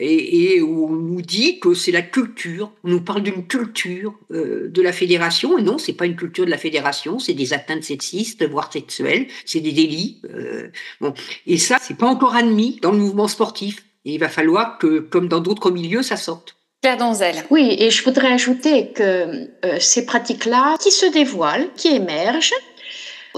[0.01, 4.68] et, où on nous dit que c'est la culture, on nous parle d'une culture euh,
[4.68, 7.83] de la fédération, et non, c'est pas une culture de la fédération, c'est des atteintes
[7.83, 10.22] sexistes, voire sexuelles, c'est des délits.
[11.01, 11.14] bon.
[11.46, 13.85] Et ça, c'est pas encore admis dans le mouvement sportif.
[14.05, 16.58] Et il va falloir que, comme dans d'autres milieux, ça sorte.
[17.51, 22.55] Oui, et je voudrais ajouter que euh, ces pratiques-là, qui se dévoilent, qui émergent,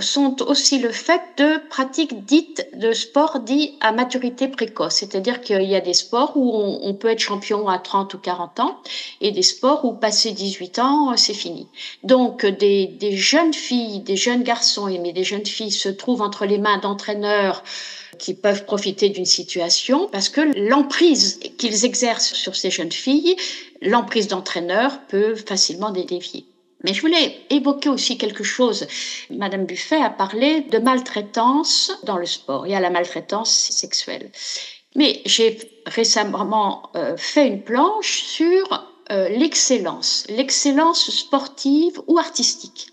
[0.01, 4.97] sont aussi le fait de pratiques dites de sport dits à maturité précoce.
[4.97, 8.61] C'est-à-dire qu'il y a des sports où on, peut être champion à 30 ou 40
[8.61, 8.79] ans
[9.21, 11.69] et des sports où passé 18 ans, c'est fini.
[12.03, 16.47] Donc des, des jeunes filles, des jeunes garçons, mais des jeunes filles se trouvent entre
[16.47, 17.63] les mains d'entraîneurs
[18.19, 23.37] qui peuvent profiter d'une situation parce que l'emprise qu'ils exercent sur ces jeunes filles,
[23.83, 26.45] l'emprise d'entraîneurs peut facilement les dévier.
[26.83, 28.87] Mais je voulais évoquer aussi quelque chose.
[29.31, 32.67] Madame Buffet a parlé de maltraitance dans le sport.
[32.67, 34.31] Il y a la maltraitance sexuelle.
[34.97, 42.89] Mais j'ai récemment euh, fait une planche sur euh, l'excellence, l'excellence sportive ou artistique.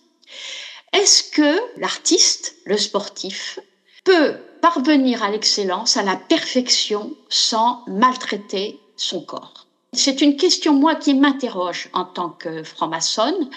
[0.93, 3.59] Est-ce que l'artiste, le sportif,
[4.03, 9.66] peut parvenir à l'excellence, à la perfection, sans maltraiter son corps?
[9.93, 13.49] C'est une question, moi, qui m'interroge en tant que franc-maçonne.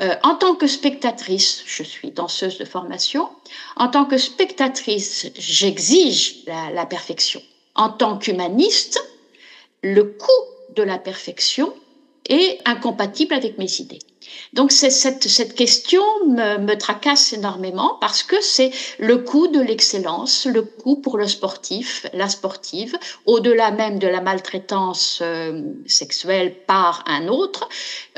[0.00, 3.28] Euh, en tant que spectatrice, je suis danseuse de formation,
[3.76, 7.40] en tant que spectatrice, j'exige la, la perfection.
[7.76, 9.00] En tant qu'humaniste,
[9.82, 11.72] le coût de la perfection
[12.28, 14.00] est incompatible avec mes idées.
[14.52, 20.46] Donc cette, cette question me, me, tracasse énormément parce que c'est le coût de l'excellence,
[20.46, 27.04] le coût pour le sportif, la sportive, au-delà même de la maltraitance euh, sexuelle par
[27.06, 27.68] un autre,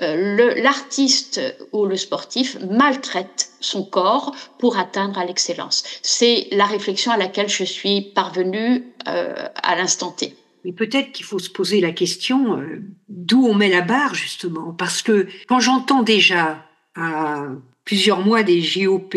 [0.02, 1.40] euh, l'artiste
[1.72, 5.82] ou le sportif maltraite son corps pour atteindre à l'excellence.
[6.02, 10.34] C'est la réflexion à laquelle je suis parvenue euh, à l'instant T.
[10.66, 14.72] Mais peut-être qu'il faut se poser la question euh, d'où on met la barre, justement.
[14.72, 17.44] Parce que quand j'entends déjà à
[17.84, 19.14] plusieurs mois des GOP,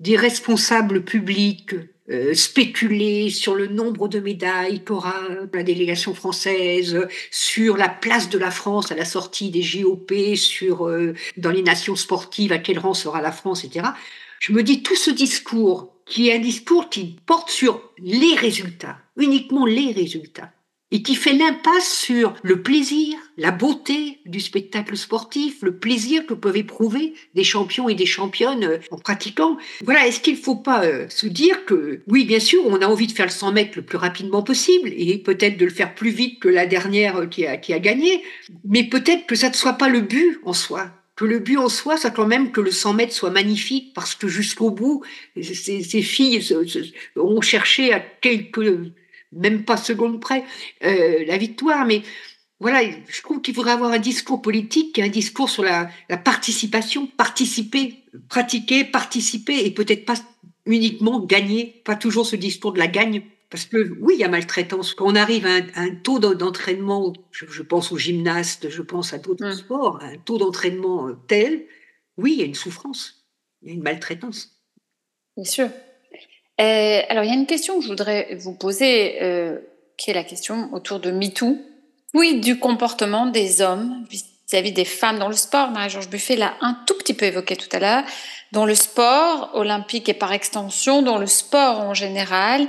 [0.00, 1.76] des responsables publics
[2.10, 5.14] euh, spéculer sur le nombre de médailles qu'aura
[5.54, 10.88] la délégation française, sur la place de la France à la sortie des GOP, sur
[10.88, 13.90] euh, dans les nations sportives à quel rang sera la France, etc.
[14.40, 18.98] Je me dis tout ce discours qui est un discours qui porte sur les résultats,
[19.16, 20.50] uniquement les résultats
[20.92, 26.34] et qui fait l'impasse sur le plaisir, la beauté du spectacle sportif, le plaisir que
[26.34, 29.56] peuvent éprouver des champions et des championnes euh, en pratiquant.
[29.82, 32.86] Voilà, est-ce qu'il ne faut pas euh, se dire que, oui, bien sûr, on a
[32.86, 35.94] envie de faire le 100 mètres le plus rapidement possible et peut-être de le faire
[35.94, 38.22] plus vite que la dernière euh, qui a, qui a gagné,
[38.64, 41.68] mais peut-être que ça ne soit pas le but en soi que le but en
[41.68, 45.04] soi, c'est quand même que le 100 mètres soit magnifique, parce que jusqu'au bout,
[45.40, 46.40] ces, ces filles
[47.16, 48.92] ont cherché à quelques
[49.32, 50.44] même pas seconde près,
[50.84, 51.86] euh, la victoire.
[51.86, 52.02] Mais
[52.60, 55.90] voilà, je trouve qu'il faudrait avoir un discours politique, un discours sur la,
[56.24, 60.14] participation, participer, pratiquer, participer, et peut-être pas
[60.64, 63.22] uniquement gagner, pas toujours ce discours de la gagne.
[63.50, 64.94] Parce que oui, il y a maltraitance.
[64.94, 69.46] Quand on arrive à un, taux d'entraînement, je, pense aux gymnastes, je pense à d'autres
[69.46, 69.54] mmh.
[69.54, 71.66] sports, un taux d'entraînement euh, tel,
[72.16, 73.26] oui, il y a une souffrance,
[73.60, 74.62] il y a une maltraitance.
[75.36, 75.68] Bien sûr.
[76.60, 79.58] Euh, alors, il y a une question que je voudrais vous poser, euh,
[79.96, 81.56] qui est la question autour de MeToo.
[82.14, 85.70] Oui, du comportement des hommes vis-à-vis des femmes dans le sport.
[85.70, 88.04] Marie-Georges Buffet l'a un tout petit peu évoqué tout à l'heure.
[88.52, 92.68] Dans le sport olympique et par extension, dans le sport en général,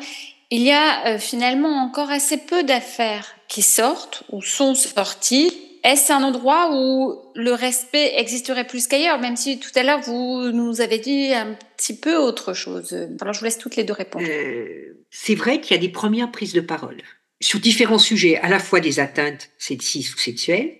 [0.49, 5.51] il y a euh, finalement encore assez peu d'affaires qui sortent ou sont sorties
[5.83, 10.51] est-ce un endroit où le respect existerait plus qu'ailleurs, même si tout à l'heure vous
[10.51, 12.93] nous avez dit un petit peu autre chose?
[13.19, 14.25] Alors je vous laisse toutes les deux répondre.
[14.27, 17.01] Euh, c'est vrai qu'il y a des premières prises de parole
[17.43, 20.77] sur différents sujets, à la fois des atteintes sexistes ou sexuelles,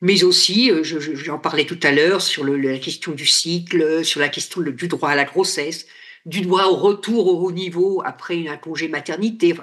[0.00, 4.28] mais aussi, euh, j'en parlais tout à l'heure, sur la question du cycle, sur la
[4.28, 5.86] question du droit à la grossesse,
[6.26, 9.54] du droit au retour au haut niveau après un congé maternité.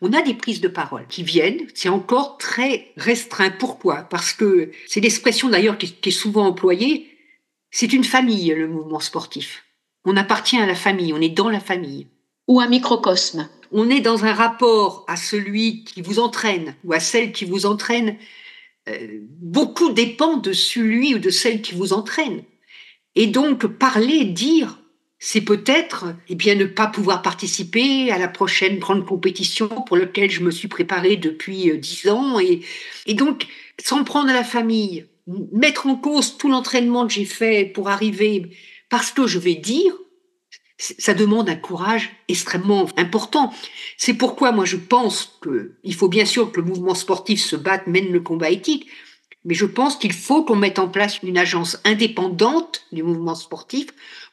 [0.00, 1.66] on, a des prises de parole qui viennent.
[1.74, 3.50] C'est encore très restreint.
[3.50, 4.02] Pourquoi?
[4.02, 7.08] Parce que c'est l'expression d'ailleurs qui, est souvent employée.
[7.70, 9.64] C'est une famille, le mouvement sportif.
[10.04, 12.06] On appartient à la famille, on est dans la famille.
[12.46, 13.48] Ou un microcosme.
[13.72, 17.66] On est dans un rapport à celui qui vous entraîne ou à celle qui vous
[17.66, 18.16] entraîne.
[18.88, 22.44] Euh, beaucoup dépend de celui ou de celle qui vous entraîne.
[23.16, 24.78] Et donc, parler, dire,
[25.26, 30.30] c'est peut-être eh bien ne pas pouvoir participer à la prochaine grande compétition pour laquelle
[30.30, 32.60] je me suis préparée depuis euh, dix ans et,
[33.06, 33.46] et donc
[33.82, 35.06] s'en prendre à la famille,
[35.50, 38.54] mettre en cause tout l'entraînement que j'ai fait pour arriver
[38.90, 39.94] parce que je vais dire,
[40.76, 43.50] ça demande un courage extrêmement important.
[43.96, 47.86] C'est pourquoi moi je pense qu'il faut bien sûr que le mouvement sportif se batte,
[47.86, 48.88] mène le combat éthique,
[49.46, 53.86] mais je pense qu'il faut qu'on mette en place une agence indépendante du mouvement sportif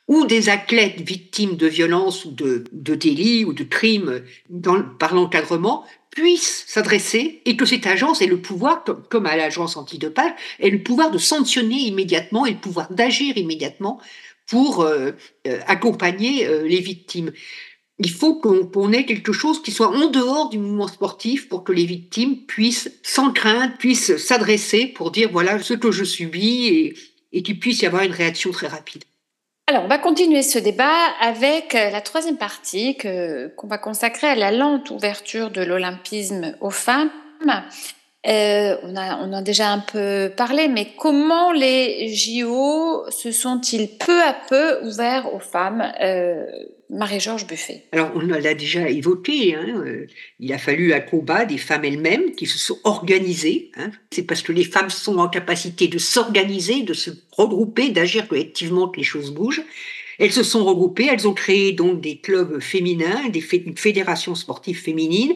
[0.08, 4.22] où des athlètes victimes de violences ou de, délits ou de crimes
[5.00, 10.34] par l'encadrement puissent s'adresser et que cette agence ait le pouvoir, comme, à l'agence antidopage,
[10.60, 14.00] ait le pouvoir de sanctionner immédiatement et le pouvoir d'agir immédiatement
[14.48, 15.12] pour euh,
[15.48, 17.32] euh, accompagner euh, les victimes.
[18.00, 21.72] Il faut qu'on ait quelque chose qui soit en dehors du mouvement sportif pour que
[21.72, 26.94] les victimes puissent, sans crainte, puissent s'adresser pour dire voilà ce que je subis
[27.32, 29.04] et qu'il puisse y avoir une réaction très rapide.
[29.72, 34.36] Alors, on va continuer ce débat avec euh, la troisième partie qu'on va consacrer à
[34.36, 37.10] la lente ouverture de l'olympisme aux femmes.
[38.28, 43.98] Euh, on, a, on a déjà un peu parlé, mais comment les JO se sont-ils
[43.98, 46.46] peu à peu ouverts aux femmes euh,
[46.92, 47.86] Marie-Georges Buffet?
[47.94, 50.06] Alors, on l'a déjà évoqué, hein, euh,
[50.40, 53.72] il a fallu un combat des femmes elles-mêmes qui se sont organisées.
[53.76, 53.90] Hein.
[54.12, 58.88] C'est parce que les femmes sont en capacité de s'organiser, de se regrouper, d'agir collectivement
[58.88, 59.64] que les choses bougent.
[60.20, 64.80] Elles se sont regroupées, elles ont créé donc des clubs féminins, des une fédération sportive
[64.80, 65.34] féminine,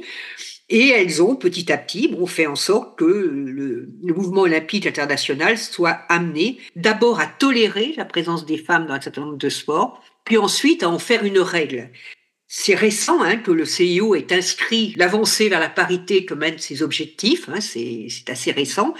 [0.70, 5.58] et elles ont petit à petit fait en sorte que le, le, mouvement olympique international
[5.58, 10.02] soit amené d'abord à tolérer la présence des femmes dans un certain nombre de sports,
[10.24, 11.92] puis ensuite à en faire une règle.
[12.48, 16.58] C'est récent hein, que le CIO ait inscrit l'avancée vers la parité comme un de
[16.58, 18.94] ses objectifs, hein, c'est assez récent,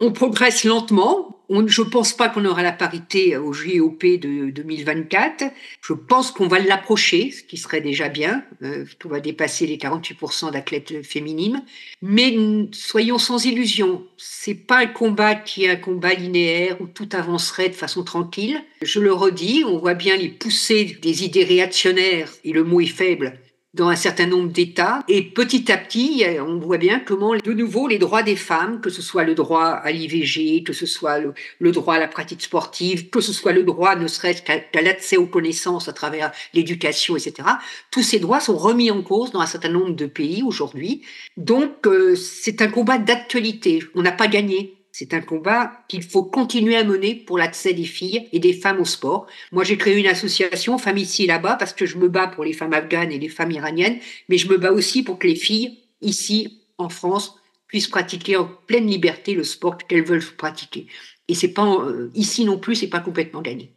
[0.00, 1.44] on progresse lentement.
[1.50, 5.44] je ne pense pas qu'on aura la parité au JOP de 2024.
[5.82, 8.44] Je pense qu'on va l'approcher, ce qui serait déjà bien.
[8.62, 11.64] Euh, on va dépasser les 48% d'athlètes féminines.
[12.00, 12.36] Mais
[12.72, 14.04] soyons sans illusion.
[14.16, 18.62] C'est pas un combat qui est un combat linéaire où tout avancerait de façon tranquille.
[18.82, 22.86] Je le redis, on voit bien les poussées des idées réactionnaires, et le mot est
[22.86, 23.40] faible,
[23.78, 25.04] dans un certain nombre d'États.
[25.08, 28.90] Et petit à petit, on voit bien comment, de nouveau, les droits des femmes, que
[28.90, 33.08] ce soit le droit à l'IVG, que ce soit le, droit à la pratique sportive,
[33.08, 37.48] que ce soit le droit, ne serait-ce qu'à l'accès aux connaissances à travers l'éducation, etc.,
[37.90, 41.02] tous ces droits sont remis en cause dans un certain nombre de pays aujourd'hui.
[41.36, 43.82] Donc, euh, c'est un combat d'actualité.
[43.94, 44.77] On n'a pas gagné.
[45.00, 48.80] C'est un combat qu'il faut continuer à mener pour l'accès des filles et des femmes
[48.80, 49.28] au sport.
[49.52, 52.42] Moi, j'ai créé une association, Femmes ici et là-bas, parce que je me bats pour
[52.42, 55.36] les femmes afghanes et les femmes iraniennes, mais je me bats aussi pour que les
[55.36, 57.36] filles, ici, en France,
[57.68, 60.88] puissent pratiquer en pleine liberté le sport qu'elles veulent pratiquer.
[61.28, 63.70] Et c'est pas, euh, ici non plus, c'est pas complètement gagné.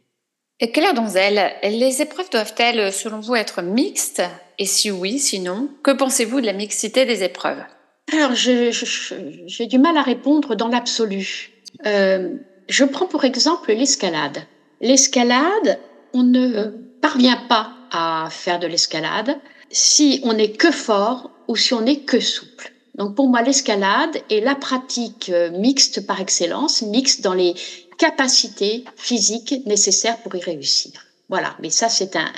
[0.58, 4.24] Et Claire Donzel, les épreuves doivent-elles, selon vous, être mixtes?
[4.58, 7.62] Et si oui, sinon, que pensez-vous de la mixité des épreuves?
[8.12, 11.50] Alors, j'ai du mal à répondre dans l'absolu.
[11.86, 12.34] Euh,
[12.68, 14.46] je prends pour exemple l'escalade.
[14.80, 15.78] L'escalade,
[16.12, 16.66] on ne
[17.00, 19.38] parvient pas à faire de l'escalade
[19.70, 22.72] si on n'est que fort ou si on n'est que souple.
[22.94, 27.54] Donc pour moi, l'escalade est la pratique euh, mixte par excellence, mixte dans les
[27.98, 30.92] capacités physiques nécessaires pour y réussir.
[31.28, 32.30] Voilà, mais ça c'est un,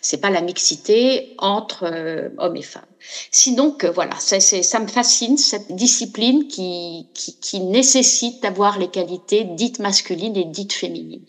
[0.00, 2.82] c'est pas la mixité entre euh, hommes et femmes.
[3.30, 9.44] Sinon que voilà, ça, me fascine cette discipline qui, qui, qui nécessite d'avoir les qualités
[9.44, 11.24] dites masculines et dites féminines.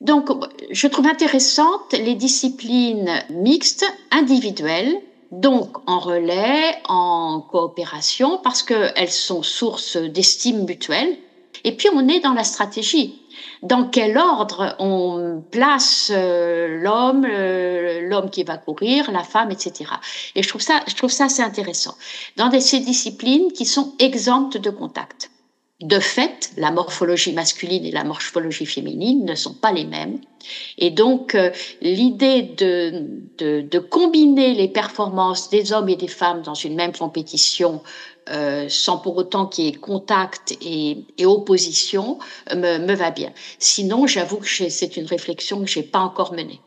[0.00, 0.30] Donc,
[0.70, 4.96] je trouve intéressantes les disciplines mixtes, individuelles,
[5.30, 11.16] donc en relais, en coopération, parce qu'elles sont source d'estime mutuelle.
[11.64, 13.20] Et puis, on est dans la stratégie
[13.62, 19.90] dans quel ordre on place euh, l'homme, euh, l'homme qui va courir, la femme, etc.
[20.34, 21.94] Et je trouve ça, je trouve ça assez intéressant.
[22.36, 25.30] Dans ces disciplines qui sont exemptes de contact.
[25.80, 30.20] De fait, la morphologie masculine et la morphologie féminine ne sont pas les mêmes.
[30.76, 36.54] Et donc, euh, l'idée de, de, combiner les performances des hommes et des femmes dans
[36.54, 37.82] une même compétition
[38.28, 42.18] euh, sans pour autant qu'il y ait contact et, opposition,
[42.54, 43.32] me, me, va bien.
[43.58, 46.60] Sinon, j'avoue que c'est une réflexion que j'ai pas encore menée.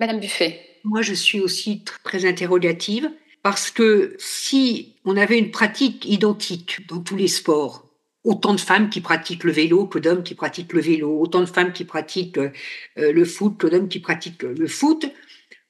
[0.00, 0.60] Madame Buffet.
[0.84, 3.10] Moi, je suis aussi très interrogative
[3.42, 7.86] parce que si on avait une pratique identique dans tous les sports,
[8.24, 11.46] autant de femmes qui pratiquent le vélo que d'hommes qui pratiquent le vélo, autant de
[11.46, 12.50] femmes qui pratiquent euh,
[12.96, 15.06] le foot que d'hommes qui pratiquent le foot,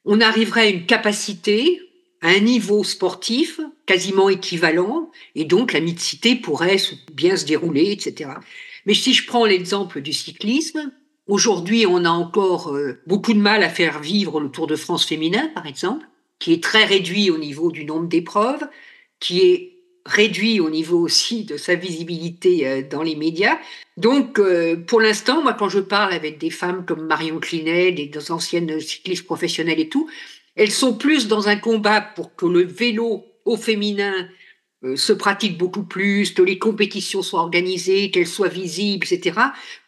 [0.04, 1.80] on arriverait à une capacité,
[2.22, 6.78] un niveau sportif quasiment équivalent, et donc la mixité pourrait
[7.12, 8.30] bien se dérouler, etc.
[8.86, 10.92] Mais si je prends l'exemple du cyclisme,
[11.26, 15.04] aujourd'hui on a encore euh, beaucoup de mal à faire vivre le Tour de France
[15.04, 16.06] féminin, par exemple,
[16.38, 18.66] qui est très réduit au niveau du nombre d'épreuves,
[19.20, 19.72] qui est
[20.04, 23.58] réduit au niveau aussi de sa visibilité euh, dans les médias.
[23.96, 28.30] Donc, euh, pour l'instant, moi, quand je parle avec des femmes comme Marion Clinet, des
[28.30, 30.08] anciennes cyclistes professionnelles et tout,
[30.56, 34.28] elles sont plus dans un combat pour que le vélo au féminin
[34.84, 39.38] euh, se pratique beaucoup plus, que les compétitions soient organisées, qu'elles soient visibles, etc.,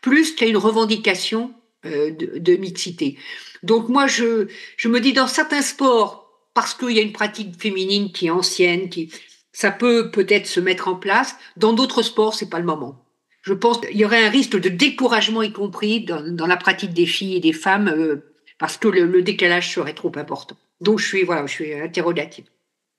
[0.00, 1.52] plus qu'à une revendication
[1.84, 3.18] de, de, mixité.
[3.62, 4.48] Donc moi, je,
[4.78, 8.30] je me dis, dans certains sports, parce qu'il y a une pratique féminine qui est
[8.30, 9.10] ancienne, qui,
[9.54, 11.36] ça peut peut-être se mettre en place.
[11.56, 13.04] Dans d'autres sports, c'est pas le moment.
[13.42, 17.06] Je pense qu'il y aurait un risque de découragement, y compris dans, la pratique des
[17.06, 20.56] filles et des femmes, euh, parce que le, décalage serait trop important.
[20.80, 22.46] Donc, je suis, voilà, je suis interrogative.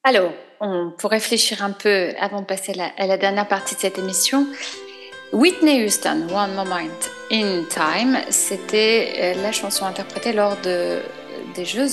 [0.04, 3.98] Alors, on, pour réfléchir un peu avant de passer à la dernière partie de cette
[3.98, 4.48] émission,
[5.34, 6.90] Whitney Houston, One Moment
[7.32, 11.00] in Time, c'était euh, la chanson interprétée lors de
[11.56, 11.88] des Jeux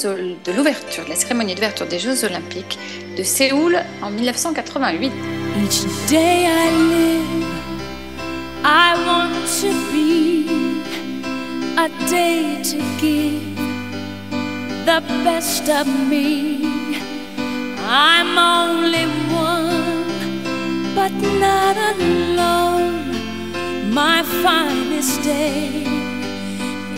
[0.44, 2.78] de l'ouverture, de la cérémonie d'ouverture des Jeux Olympiques
[3.16, 5.12] de Séoul en 1988.
[5.64, 7.44] Each day I live,
[8.64, 10.48] I want to be
[11.78, 13.51] a day to give
[14.84, 16.66] the best of me.
[17.78, 21.12] I'm only one, but
[21.44, 23.14] not alone.
[23.92, 25.84] My finest day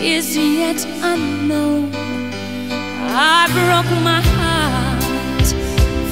[0.01, 1.93] is yet unknown.
[3.11, 5.49] I broke my heart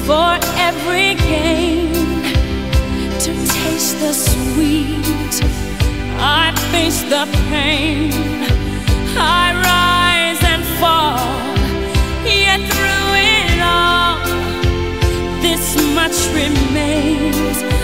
[0.07, 0.31] for
[0.69, 1.93] every gain
[3.25, 5.35] to taste the sweet.
[6.19, 8.13] I face the pain.
[9.17, 11.42] I rise and fall.
[15.95, 17.82] Much remains.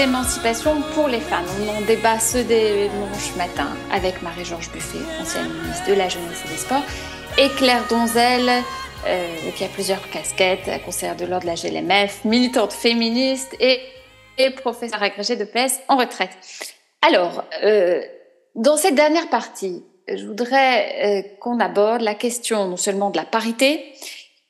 [0.00, 1.44] D'émancipation pour les femmes.
[1.60, 6.48] On en débat ce dimanche matin avec Marie-Georges Buffet, ancienne ministre de la Jeunesse et
[6.48, 6.84] des Sports,
[7.36, 8.48] et Claire Donzel,
[9.06, 13.78] euh, qui a plusieurs casquettes, conseillère de l'ordre de la GLMF, militante féministe et,
[14.38, 16.30] et professeure agrégée de PS en retraite.
[17.06, 18.00] Alors, euh,
[18.54, 23.26] dans cette dernière partie, je voudrais euh, qu'on aborde la question non seulement de la
[23.26, 23.92] parité,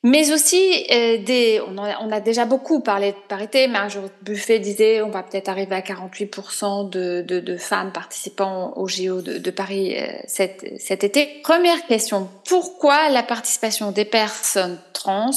[0.02, 1.60] mais aussi euh, des.
[1.60, 3.68] On, on, a déjà beaucoup parlé de parité.
[3.68, 8.88] Marjorie Buffet disait on va peut-être arriver à 48% de, de, de, femmes participant au
[8.88, 11.40] JO de, de Paris euh, cet, cet été.
[11.42, 15.30] Première question pourquoi la participation des personnes trans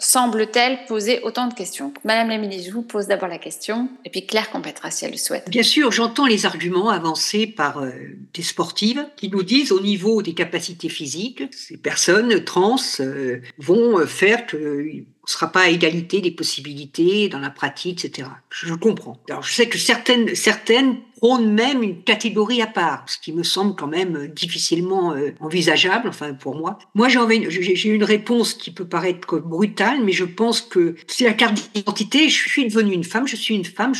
[0.00, 4.10] semble-t-elle poser autant de questions Madame la ministre, je vous pose d'abord la question, et
[4.10, 5.48] puis Claire complétera si elle le souhaite.
[5.48, 7.90] Bien sûr, j'entends les arguments avancés par euh,
[8.34, 14.04] des sportives qui nous disent au niveau des capacités physiques, ces personnes trans euh, vont
[14.06, 18.28] faire que ne sera pas à égalité des possibilités dans la pratique, etc.
[18.50, 19.18] Je comprends.
[19.28, 23.42] Alors, je sais que certaines, certaines prônent même une catégorie à part, ce qui me
[23.42, 26.78] semble quand même difficilement euh, envisageable, enfin pour moi.
[26.94, 31.70] Moi, j'ai une réponse qui peut paraître brutale, mais je pense que c'est la carte
[31.74, 32.28] d'identité.
[32.28, 33.94] Je suis devenue une femme, je suis une femme,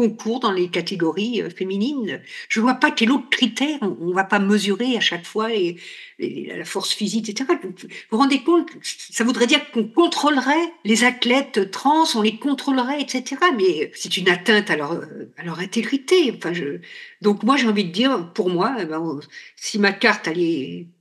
[0.00, 2.22] concours dans les catégories euh, féminines.
[2.48, 5.76] Je vois pas quel autre critère on, ne va pas mesurer à chaque fois et,
[6.18, 7.48] la force physique, etc.
[7.62, 7.72] Vous
[8.10, 13.36] vous rendez compte Ça voudrait dire qu'on contrôlerait les athlètes trans, on les contrôlerait, etc.
[13.56, 14.92] Mais c'est une atteinte à leur,
[15.38, 16.30] à intégrité.
[16.36, 16.52] Enfin,
[17.22, 19.18] donc moi j'ai envie de dire, pour moi, eh ben,
[19.56, 20.28] si ma carte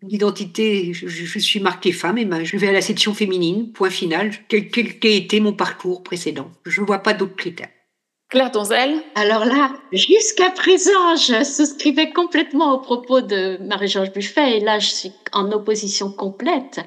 [0.03, 3.73] d'identité, je, je, suis marquée femme, et eh ben, je vais à la section féminine.
[3.73, 4.31] Point final.
[4.47, 7.69] Quel, quel, était mon parcours précédent Je vois pas d'autres critères.
[8.29, 14.59] Claire Donzel Alors là, jusqu'à présent, je souscrivais complètement aux propos de Marie-Georges Buffet et
[14.59, 16.79] là, je suis en opposition complète.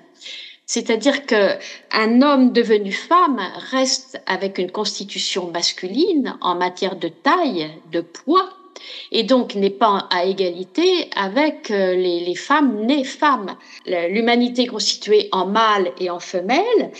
[0.66, 1.58] C'est-à-dire que
[1.90, 3.40] un homme devenu femme
[3.72, 8.48] reste avec une constitution masculine en matière de taille, de poids,
[9.10, 13.56] et donc n'est pas à égalité avec euh, les, femmes nées femmes.
[13.86, 16.92] L'humanité constituée en mâle et en femelle,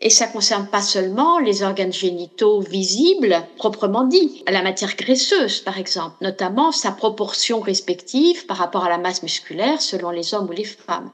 [0.00, 5.78] et ça concerne pas seulement les organes génitaux visibles proprement dit, la matière graisseuse par
[5.78, 10.52] exemple, notamment sa proportion respective par rapport à la masse musculaire selon les hommes ou
[10.52, 11.10] les femmes.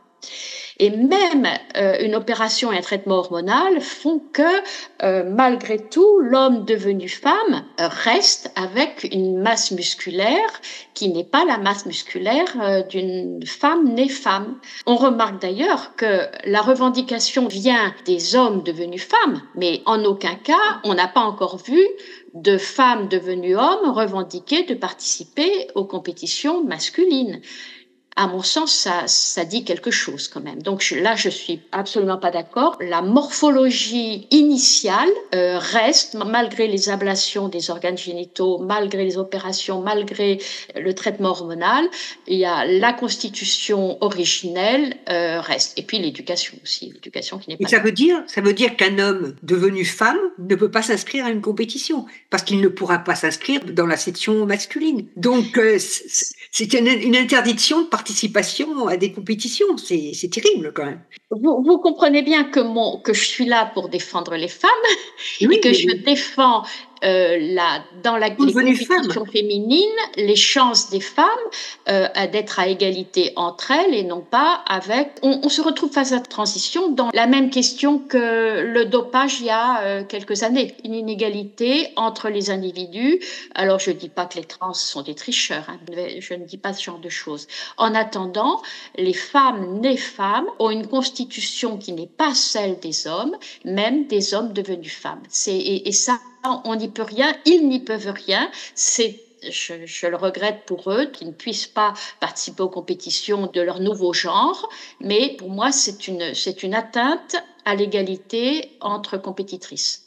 [0.82, 4.42] Et même euh, une opération et un traitement hormonal font que,
[5.04, 10.50] euh, malgré tout, l'homme devenu femme euh, reste avec une masse musculaire
[10.92, 14.58] qui n'est pas la masse musculaire d'une femme née femme.
[14.84, 20.80] On remarque d'ailleurs que la revendication vient des hommes devenus femmes, mais en aucun cas
[20.82, 21.80] on n'a pas encore vu
[22.34, 27.40] de femmes devenues hommes revendiquer de participer aux compétitions masculines
[28.16, 30.62] à mon sens, ça, ça dit quelque chose quand même.
[30.62, 32.76] Donc là, je suis absolument pas d'accord.
[32.80, 40.38] La morphologie initiale euh, reste, malgré les ablations des organes génitaux, malgré les opérations, malgré
[40.76, 41.86] le traitement hormonal,
[42.26, 45.78] il y a la constitution originelle euh, reste.
[45.78, 47.64] Et puis l'éducation aussi, l'éducation qui n'est pas.
[47.64, 51.24] Et ça veut dire, ça veut dire qu'un homme devenu femme ne peut pas s'inscrire
[51.24, 55.06] à une compétition parce qu'il ne pourra pas s'inscrire dans la section masculine.
[55.16, 55.78] Donc euh,
[56.52, 59.78] c'est une, interdiction de participation à des compétitions.
[59.78, 61.02] C'est terrible quand même.
[61.40, 64.70] Vous, vous, comprenez bien que, mon, que je suis là pour défendre les femmes
[65.40, 66.62] et que je défends
[67.04, 71.26] euh, la, dans la compétition féminine les chances des femmes
[71.88, 75.10] euh, d'être à égalité entre elles et non pas avec.
[75.22, 79.40] On, on, se retrouve face à la transition dans la même question que le dopage
[79.40, 80.76] il y a euh, quelques années.
[80.84, 83.18] Une inégalité entre les individus.
[83.56, 85.78] Alors je ne dis pas que les trans sont des tricheurs, hein,
[86.20, 87.48] je ne dis pas ce genre de choses.
[87.78, 88.62] En attendant,
[88.96, 94.34] les femmes nées femmes ont une constitution qui n'est pas celle des hommes, même des
[94.34, 95.22] hommes devenus femmes.
[95.46, 96.18] Et, et ça,
[96.64, 98.50] on n'y peut rien, ils n'y peuvent rien.
[98.76, 104.12] Je, le regrette pour eux qu'ils ne puissent pas participer aux compétitions de leur nouveau
[104.12, 104.68] genre,
[105.00, 110.04] mais pour moi, c'est une, atteinte à l'égalité entre compétitrices.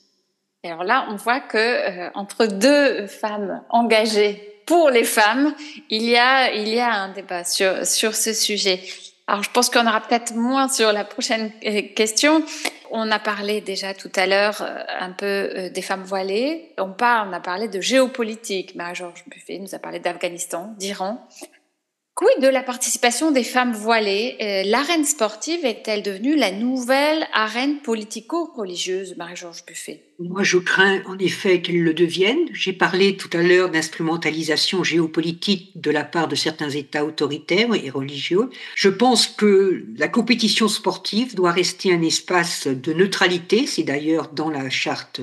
[0.63, 5.53] alors là, on voit que euh, entre deux femmes engagées pour les femmes,
[5.89, 6.49] il y a,
[6.93, 8.81] un débat sur ce sujet.
[9.27, 12.43] Alors, je pense qu'on aura peut-être moins sur la prochaine euh, question.
[12.91, 16.71] On a parlé déjà tout à l'heure euh, un peu euh, des femmes voilées.
[16.77, 18.75] On, parle, on a parlé de géopolitique.
[18.75, 21.27] Marie-Georges Buffet nous a parlé d'Afghanistan, d'Iran.
[22.15, 24.37] Quid de la participation des femmes voilées?
[24.41, 30.01] Euh, L'arène sportive est-elle devenue la nouvelle arène politico-religieuse, Marie-Georges Buffet?
[30.19, 32.47] Moi, je crains en effet qu'elle le devienne.
[32.53, 37.89] J'ai parlé tout à l'heure d'instrumentalisation géopolitique de la part de certains États autoritaires et
[37.89, 38.49] religieux.
[38.75, 44.49] Je pense que la compétition sportive doit rester un espace de neutralité, c'est d'ailleurs dans
[44.49, 45.19] la charte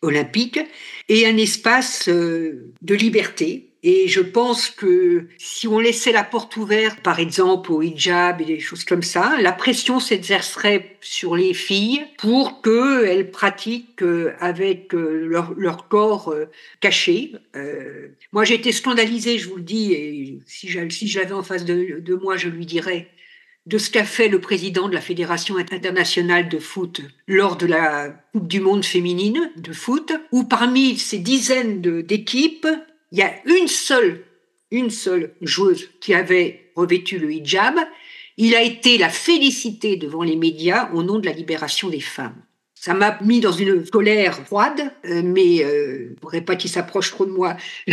[0.00, 0.58] olympique,
[1.08, 6.56] et un espace euh, de liberté et je pense que si on laissait la porte
[6.56, 11.52] ouverte, par exemple au hijab et des choses comme ça, la pression s'exercerait sur les
[11.52, 15.26] filles pour qu'elles pratiquent euh, avec euh,
[15.56, 16.46] leur, corps euh,
[16.80, 17.32] caché.
[18.32, 21.98] moi, j'ai été scandalisée, je vous le dis, et si je l'avais en face de,
[21.98, 23.08] de moi, je lui dirais
[23.66, 28.08] de ce qu'a fait le président de la Fédération internationale de foot lors de la
[28.32, 32.66] Coupe du Monde féminine de foot, où parmi ces dizaines d'équipes,
[33.12, 34.24] il y a une seule,
[34.70, 37.76] une seule joueuse qui avait revêtu le hijab.
[38.38, 42.42] Il a été la félicité devant les médias au nom de la libération des femmes.
[42.74, 46.70] Ça m'a mis dans une colère froide, euh, mais euh, je ne voudrais pas qu'il
[46.70, 47.56] s'approche trop de moi.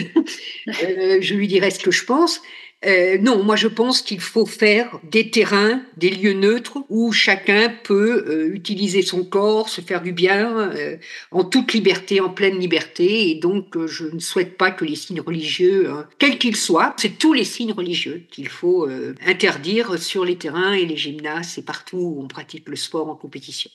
[0.84, 2.42] Euh, je lui dirai ce que je pense.
[2.86, 7.68] Euh, non, moi je pense qu'il faut faire des terrains, des lieux neutres où chacun
[7.84, 10.98] peut euh, utiliser son corps, se faire du bien euh,
[11.32, 13.32] en toute liberté, en pleine liberté.
[13.32, 17.18] Et donc je ne souhaite pas que les signes religieux, hein, quels qu'ils soient, c'est
[17.18, 18.88] tous les signes religieux qu'il faut
[19.26, 23.16] interdire sur les terrains et les gymnases et partout où on pratique le sport en
[23.16, 23.70] compétition.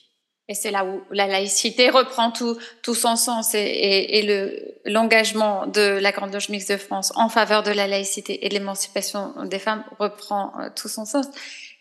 [0.47, 4.75] Et c'est là où la laïcité reprend tout, tout son sens et, et, et le,
[4.85, 8.53] l'engagement de la Grande Loge Mixte de France en faveur de la laïcité et de
[8.53, 11.25] l'émancipation des femmes reprend euh, tout son sens.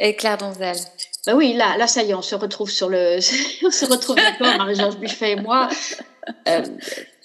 [0.01, 0.77] Et Claire Donzel.
[1.27, 3.19] Ben oui, là, là, ça y est, on se retrouve sur le,
[3.67, 5.69] on se retrouve d'accord, Marie-Georges Buffet et moi.
[6.49, 6.62] Euh,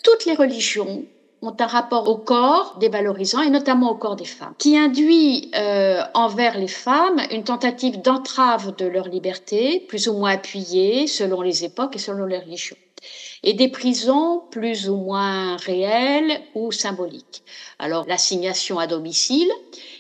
[0.04, 1.06] toutes les religions
[1.42, 6.02] ont un rapport au corps dévalorisant et notamment au corps des femmes, qui induit euh,
[6.14, 11.64] envers les femmes une tentative d'entrave de leur liberté, plus ou moins appuyée selon les
[11.64, 12.78] époques et selon les religions,
[13.44, 17.44] et des prisons plus ou moins réelles ou symboliques.
[17.80, 19.52] Alors l'assignation à domicile,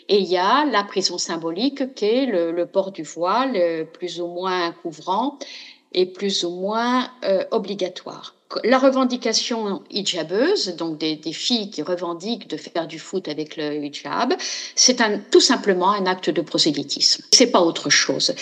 [0.09, 4.19] et il y a la prison symbolique qui est le, le port du voile, plus
[4.19, 5.37] ou moins couvrant
[5.93, 12.57] et plus ou moins euh, obligatoire la revendication hijabeuse, donc des, filles qui revendiquent de
[12.57, 14.33] faire du foot avec le hijab,
[14.75, 14.97] c'est
[15.29, 17.23] tout simplement un acte de prosélytisme.
[17.31, 18.33] C'est pas autre chose.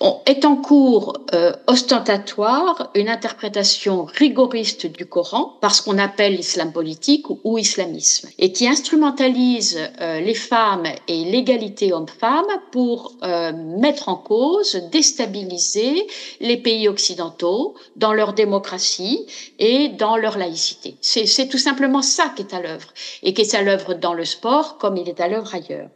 [0.00, 6.72] On, est en cours euh, ostentatoire une interprétation rigoriste du Coran parce qu'on appelle l'islam
[6.72, 13.52] politique ou, ou, islamisme et qui instrumentalise euh, les femmes et l'égalité homme-femme pour euh,
[13.52, 16.06] mettre en cause, déstabiliser
[16.40, 19.26] les pays occidentaux dans leur démocratie
[19.60, 20.96] et dans leur laïcité.
[21.00, 22.88] C'est tout simplement ça qui est à l'œuvre
[23.22, 25.90] et qui est à l'œuvre dans le sport comme il est à l'œuvre ailleurs.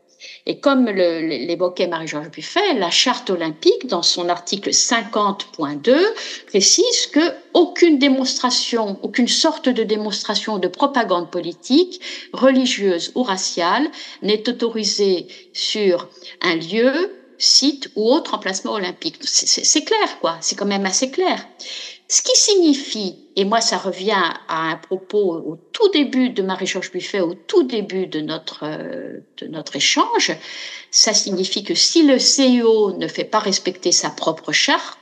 [0.46, 5.96] Et comme l'évoquait Marie-Georges Buffet, la charte olympique, dans son article 50.2,
[6.46, 7.20] précise que
[7.52, 12.00] aucune démonstration, aucune sorte de démonstration de propagande politique,
[12.32, 13.86] religieuse ou raciale
[14.22, 16.08] n'est autorisée sur
[16.40, 19.16] un lieu, site ou autre emplacement olympique.
[19.24, 20.38] C'est clair, quoi.
[20.40, 21.46] C'est quand même assez clair.
[22.08, 26.92] Ce qui signifie, et moi ça revient à un propos au tout début de Marie-Georges
[26.92, 30.32] Buffet, au tout début de notre, euh, de notre échange,
[30.90, 34.98] ça signifie que si le CEO ne fait pas respecter sa propre charte,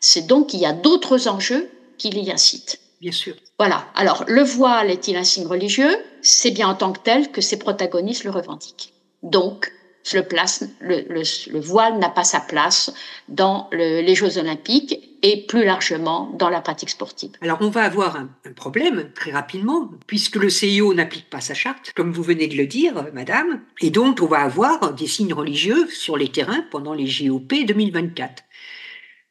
[0.00, 2.80] c'est donc qu'il y a d'autres enjeux qui l'y incitent.
[3.00, 3.34] Bien sûr.
[3.58, 3.86] Voilà.
[3.94, 5.96] Alors, le voile est-il un signe religieux?
[6.22, 8.94] C'est bien en tant que tel que ses protagonistes le revendiquent.
[9.22, 9.70] Donc,
[10.12, 12.92] le, place, le, le, le voile n'a pas sa place
[13.28, 17.30] dans les Jeux olympiques et plus largement dans la pratique sportive.
[17.40, 21.92] Alors on va avoir un, problème très rapidement, puisque le CIO n'applique pas sa charte,
[21.96, 25.88] comme vous venez de le dire, madame, et donc on va avoir des signes religieux
[25.88, 28.44] sur les terrains pendant les JOP 2024.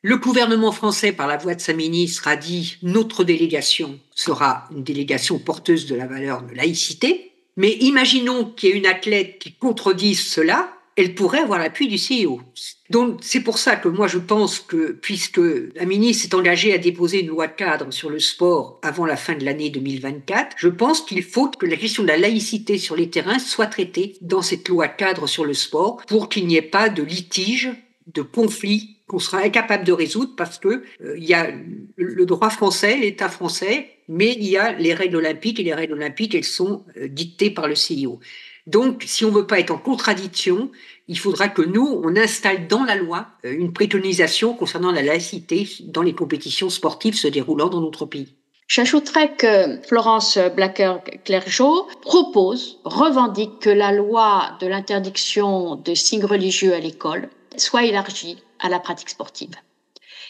[0.02, 4.84] Le gouvernement français, par la voix de sa ministre, a dit notre délégation sera une
[4.84, 9.54] délégation porteuse de la valeur de laïcité, mais imaginons qu'il y ait une athlète qui
[9.54, 12.42] contredise cela, elle pourrait avoir l'appui du CEO.
[12.90, 15.40] Donc c'est pour ça que moi je pense que puisque
[15.76, 19.36] la ministre s'est engagée à déposer une loi cadre sur le sport avant la fin
[19.36, 23.10] de l'année 2024, je pense qu'il faut que la question de la laïcité sur les
[23.10, 26.90] terrains soit traitée dans cette loi cadre sur le sport pour qu'il n'y ait pas
[26.90, 27.72] de litige,
[28.14, 31.52] de conflit qu'on sera incapable de résoudre parce que euh, il y a
[31.96, 35.94] le droit français, l'État français, mais il y a les règles olympiques et les règles
[35.94, 38.20] olympiques, elles sont euh, dictées par le CIO.
[38.66, 40.72] Donc, si on veut pas être en contradiction,
[41.08, 45.68] il faudra que nous, on installe dans la loi euh, une préconisation concernant la laïcité
[45.86, 48.36] dans les compétitions sportives se déroulant dans notre pays.
[48.68, 56.80] J'ajouterais que Florence Blacker-Clergeau propose, revendique que la loi de l'interdiction des signes religieux à
[56.80, 59.52] l'école soit élargie à la pratique sportive.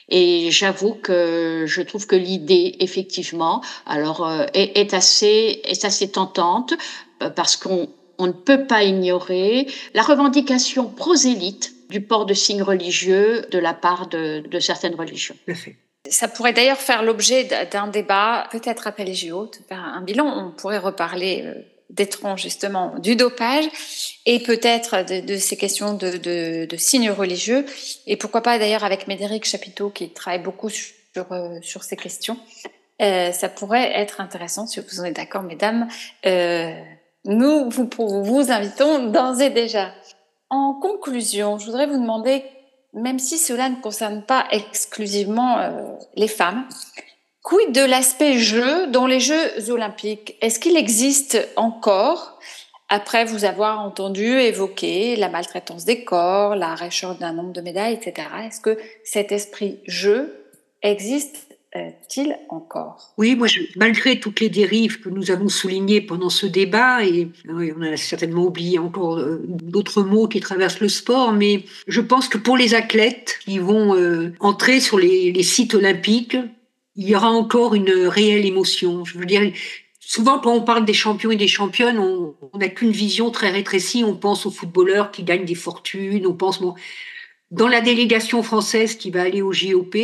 [0.10, 6.12] Et j'avoue que je trouve que l'idée, effectivement, alors euh, est, est, assez est assez
[6.12, 6.74] tentante
[7.22, 7.88] euh, parce qu'on
[8.18, 13.74] on ne peut pas ignorer la revendication prosélyte du port de signes religieux de la
[13.74, 15.36] part de, de certaines religions.
[16.10, 20.26] Ça pourrait d'ailleurs faire l'objet d'un débat, peut-être après les JO, un bilan.
[20.26, 21.54] On pourrait reparler euh,
[21.90, 23.66] d'étrange justement du dopage
[24.26, 27.66] et peut-être de, de, ces questions de, de, de, signes religieux
[28.08, 30.92] et pourquoi pas d'ailleurs avec Médéric Chapiteau qui travaille beaucoup sur,
[31.32, 32.38] euh, sur ces questions.
[33.02, 35.88] Euh, ça pourrait être intéressant si vous en êtes d'accord, mesdames.
[36.26, 36.74] Euh,
[37.26, 39.92] nous vous, invitons d'ores et déjà.
[40.50, 42.44] En conclusion, je voudrais vous demander,
[42.94, 45.72] même si cela ne concerne pas exclusivement euh,
[46.16, 46.68] les femmes,
[47.44, 50.38] Quid de l'aspect jeu dans les Jeux olympiques?
[50.40, 52.40] Est-ce qu'il existe encore,
[52.88, 57.96] après vous avoir entendu évoquer la maltraitance des corps, la recherche d'un nombre de médailles,
[57.96, 58.28] etc.
[58.46, 60.48] Est-ce que cet esprit jeu
[61.74, 63.14] existe-t-il encore?
[63.18, 67.30] Oui, moi, je, malgré toutes les dérives que nous avons soulignées pendant ce débat, et
[67.50, 72.02] oui, on a certainement oublié encore euh, d'autres mots qui traversent le sport, mais je
[72.02, 76.38] pense que pour les athlètes qui vont euh, entrer sur les, les sites olympiques,
[76.96, 79.04] il y aura encore une réelle émotion.
[79.04, 79.52] Je veux dire,
[80.00, 84.04] souvent quand on parle des champions et des championnes, on n'a qu'une vision très rétrécie.
[84.04, 86.28] On pense aux footballeurs qui gagnent des fortunes.
[86.28, 86.76] On pense bon,
[87.50, 89.96] dans la délégation française qui va aller au JOP,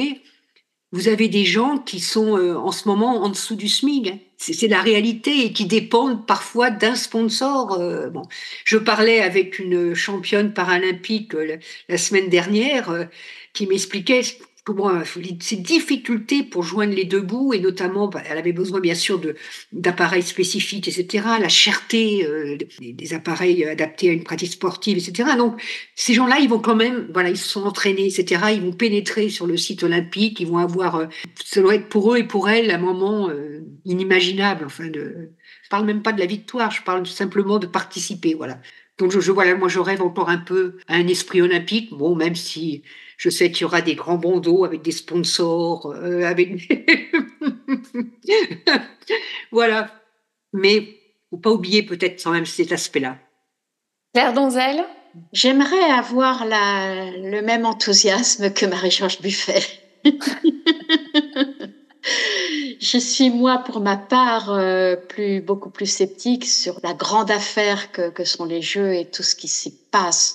[0.92, 4.20] vous avez des gens qui sont euh, en ce moment en dessous du SMIG.
[4.38, 7.74] C'est la réalité et qui dépendent parfois d'un sponsor.
[7.74, 8.24] Euh, bon,
[8.64, 11.56] je parlais avec une championne paralympique euh, la,
[11.90, 13.04] la, semaine dernière euh,
[13.54, 14.22] qui m'expliquait
[14.66, 14.92] comment
[15.40, 19.22] ces difficultés pour joindre les deux bouts et notamment bah, elle avait besoin bien sûr
[19.72, 25.62] d'appareils spécifiques etc la cherté euh, des, appareils adaptés à une pratique sportive etc donc
[25.96, 29.30] ces gens-là ils vont quand même voilà ils se sont entraînés etc ils vont pénétrer
[29.30, 31.06] sur le site olympique ils vont avoir euh,
[31.44, 35.32] ça doit être pour eux et pour elles un moment euh, inimaginable enfin de
[35.64, 38.60] je parle même pas de la victoire je parle simplement de participer voilà.
[38.98, 42.36] Donc je voilà moi je rêve encore un peu à un esprit olympique bon même
[42.36, 42.84] si
[43.20, 46.72] je sais qu'il y aura des grands bandeaux avec des sponsors, euh, avec
[49.52, 49.92] voilà.
[50.54, 50.96] Mais
[51.30, 53.18] faut pas oublier peut-être quand même cet aspect-là.
[54.14, 54.86] Claire Donzel?
[55.34, 59.64] J'aimerais avoir la, le même enthousiasme que Marie-Georges Buffet.
[62.80, 67.92] Je suis moi, pour ma part, euh, plus beaucoup plus sceptique sur la grande affaire
[67.92, 69.78] que, que sont les jeux et tout ce qui s'y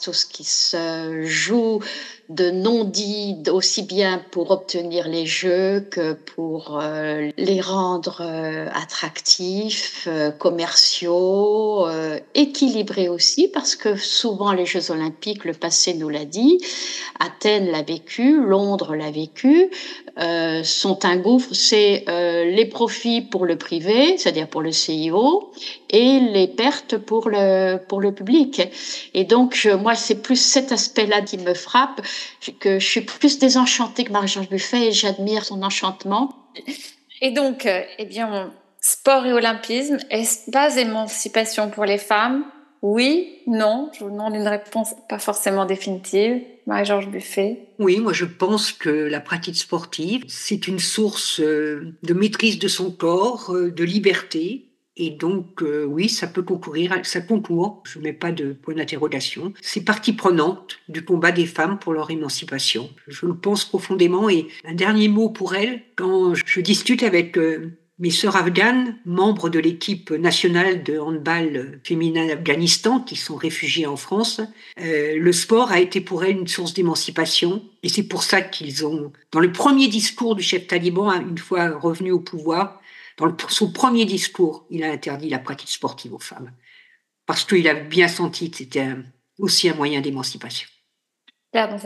[0.03, 1.81] tout ce qui se joue
[2.29, 10.07] de non-dits aussi bien pour obtenir les jeux que pour euh, les rendre euh, attractifs,
[10.07, 11.87] euh, commerciaux,
[12.35, 16.59] équilibrés aussi, parce que souvent les Jeux olympiques, le passé nous l'a dit,
[17.21, 19.71] Athènes l'a vécu, Londres l'a vécu,
[20.65, 25.51] sont un gouffre, c'est les profits pour le privé, c'est-à-dire pour le CIO,
[25.91, 28.63] et les pertes pour le pour le public.
[29.15, 32.01] Et donc je, moi c'est plus cet aspect-là qui me frappe,
[32.61, 36.49] que je suis plus désenchantée que Marie-Georges Buffet et j'admire son enchantement.
[37.20, 42.45] Et donc, euh, eh bien, sport et olympisme, espace d'émancipation pour les femmes,
[42.82, 46.42] oui, non, je vous demande une réponse pas forcément définitive.
[46.66, 47.68] Marie-Georges Buffet.
[47.78, 52.68] Oui, moi je pense que la pratique sportive, c'est une source euh, de maîtrise de
[52.68, 54.66] son corps, euh, de liberté.
[54.97, 58.74] Et donc, euh, oui, ça peut concourir, ça concourt, je ne mets pas de point
[58.74, 62.90] d'interrogation, c'est partie prenante du combat des femmes pour leur émancipation.
[63.09, 64.28] Je le pense profondément.
[64.28, 67.36] Et un dernier mot pour elles, quand je discute avec
[67.99, 73.97] mes sœurs afghanes, membres de l'équipe nationale de handball féminin d'Afghanistan, qui sont réfugiées en
[73.97, 74.40] France,
[74.80, 77.62] euh, le sport a été pour elles une source d'émancipation.
[77.84, 81.38] Et c'est pour ça qu'ils ont, dans le premier discours du chef taliban, hein, une
[81.38, 82.80] fois revenu au pouvoir,
[83.19, 86.53] dans le, son premier discours, il a interdit la pratique sportive aux femmes.
[87.27, 88.89] Parce qu'il a bien senti que c'était
[89.39, 90.69] aussi un moyen d'émancipation.
[91.53, 91.79] Claire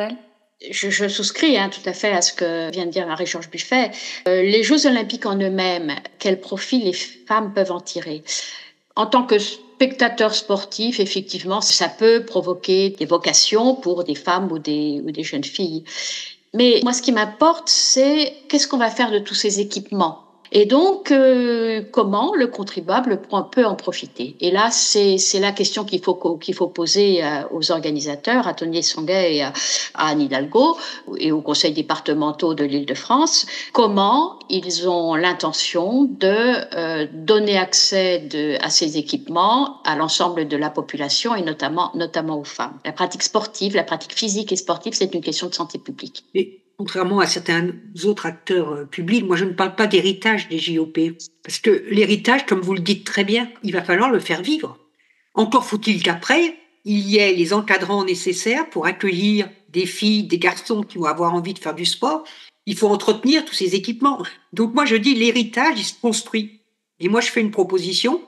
[0.70, 3.92] je, je, souscris hein, tout à fait à ce que vient de dire Marie-Georges Buffet.
[4.26, 8.24] Euh, les Jeux olympiques en eux-mêmes, quel profit les femmes peuvent en tirer?
[8.96, 14.58] En tant que spectateur sportif, effectivement, ça peut provoquer des vocations pour des femmes ou
[14.58, 15.84] des, ou des jeunes filles.
[16.54, 20.27] Mais moi, ce qui m'importe, c'est qu'est-ce qu'on va faire de tous ces équipements?
[20.52, 23.20] Et donc, euh, comment le contribuable
[23.52, 24.36] peut en profiter?
[24.40, 28.82] Et là, c'est la question qu'il faut, qu'il faut poser euh, aux organisateurs, à Tony
[28.82, 29.52] Songuet et à,
[29.94, 30.76] Anne Hidalgo
[31.18, 33.46] et aux conseils départementaux de l'Île-de-France.
[33.72, 40.56] Comment ils ont l'intention de euh, donner accès de, à ces équipements à l'ensemble de
[40.56, 42.78] la population et notamment, notamment aux femmes?
[42.84, 46.24] La pratique sportive, la pratique physique et sportive, c'est une question de santé publique
[46.78, 47.72] contrairement à certains
[48.04, 50.98] autres acteurs euh, publics, moi je ne parle pas d'héritage des JOP.
[51.42, 54.78] Parce que l'héritage, comme vous le dites très bien, il va falloir le faire vivre.
[55.34, 60.82] Encore faut-il qu'après, il y ait les encadrants nécessaires pour accueillir des filles, des garçons
[60.82, 62.24] qui vont avoir envie de faire du sport.
[62.64, 64.22] Il faut entretenir tous ces équipements.
[64.52, 66.62] Donc moi je dis l'héritage, il se construit.
[67.00, 68.22] Et moi je fais une proposition.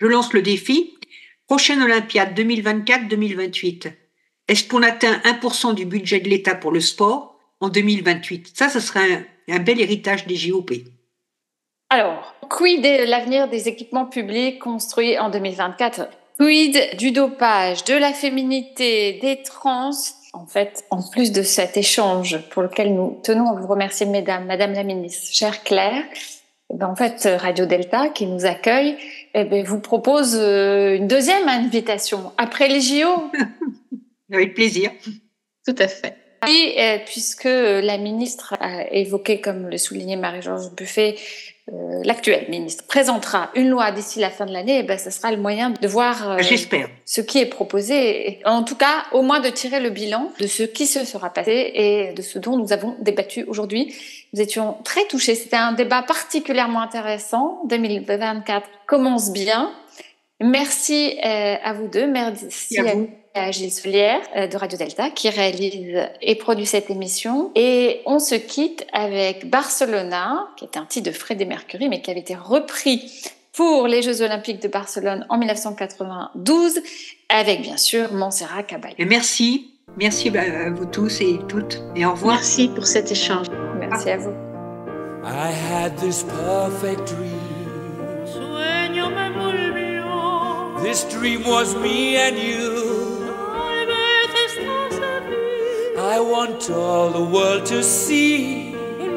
[0.00, 0.94] Je lance le défi.
[1.46, 3.92] Prochaine Olympiade 2024-2028.
[4.48, 7.33] Est-ce qu'on atteint 1% du budget de l'État pour le sport?
[7.60, 8.52] En 2028.
[8.54, 10.72] Ça, ce serait un, bel héritage des JOP.
[11.90, 18.12] Alors, quid de l'avenir des équipements publics construits en 2024 Quid du dopage, de la
[18.12, 19.90] féminité, des trans?
[20.32, 24.46] En fait, en plus de cet échange pour lequel nous tenons à vous remercier, mesdames,
[24.46, 26.02] madame la ministre, chère Claire,
[26.72, 28.96] eh ben, en fait, Radio Delta, qui nous accueille,
[29.34, 33.30] eh ben, vous propose euh, une deuxième invitation après les JO.
[34.32, 34.90] Avec plaisir.
[35.64, 36.23] Tout à fait.
[36.48, 41.16] Et euh, puisque la ministre a évoqué, comme le soulignait Marie-Georges Buffet,
[41.72, 45.10] euh, l'actuelle ministre présentera une loi d'ici la fin de l'année, et eh ben, ce
[45.10, 46.88] sera le moyen de voir euh, J'espère.
[47.06, 50.62] ce qui est proposé, en tout cas au moins de tirer le bilan de ce
[50.62, 53.94] qui se sera passé et de ce dont nous avons débattu aujourd'hui.
[54.34, 57.62] Nous étions très touchés, c'était un débat particulièrement intéressant.
[57.68, 59.72] 2024 commence bien.
[60.40, 65.28] Merci à vous deux, merci à, vous à Gilles Solière euh, de Radio Delta qui
[65.28, 67.50] réalise et produit cette émission.
[67.54, 72.10] Et on se quitte avec Barcelona, qui est un titre de Freddie Mercury, mais qui
[72.10, 73.12] avait été repris
[73.52, 76.80] pour les Jeux Olympiques de Barcelone en 1992,
[77.28, 78.94] avec bien sûr Montserrat Caballé.
[78.98, 82.36] Et merci, merci à vous tous et toutes, et au revoir.
[82.36, 83.46] Merci pour cet échange.
[83.78, 84.32] Merci à vous.
[85.24, 87.44] I had this perfect dream.
[90.82, 93.03] This dream was me and you.
[96.14, 98.72] I want all the world to see.
[98.72, 99.08] A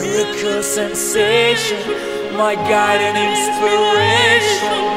[0.00, 1.80] miracle sensation,
[2.36, 4.91] my guide and inspiration.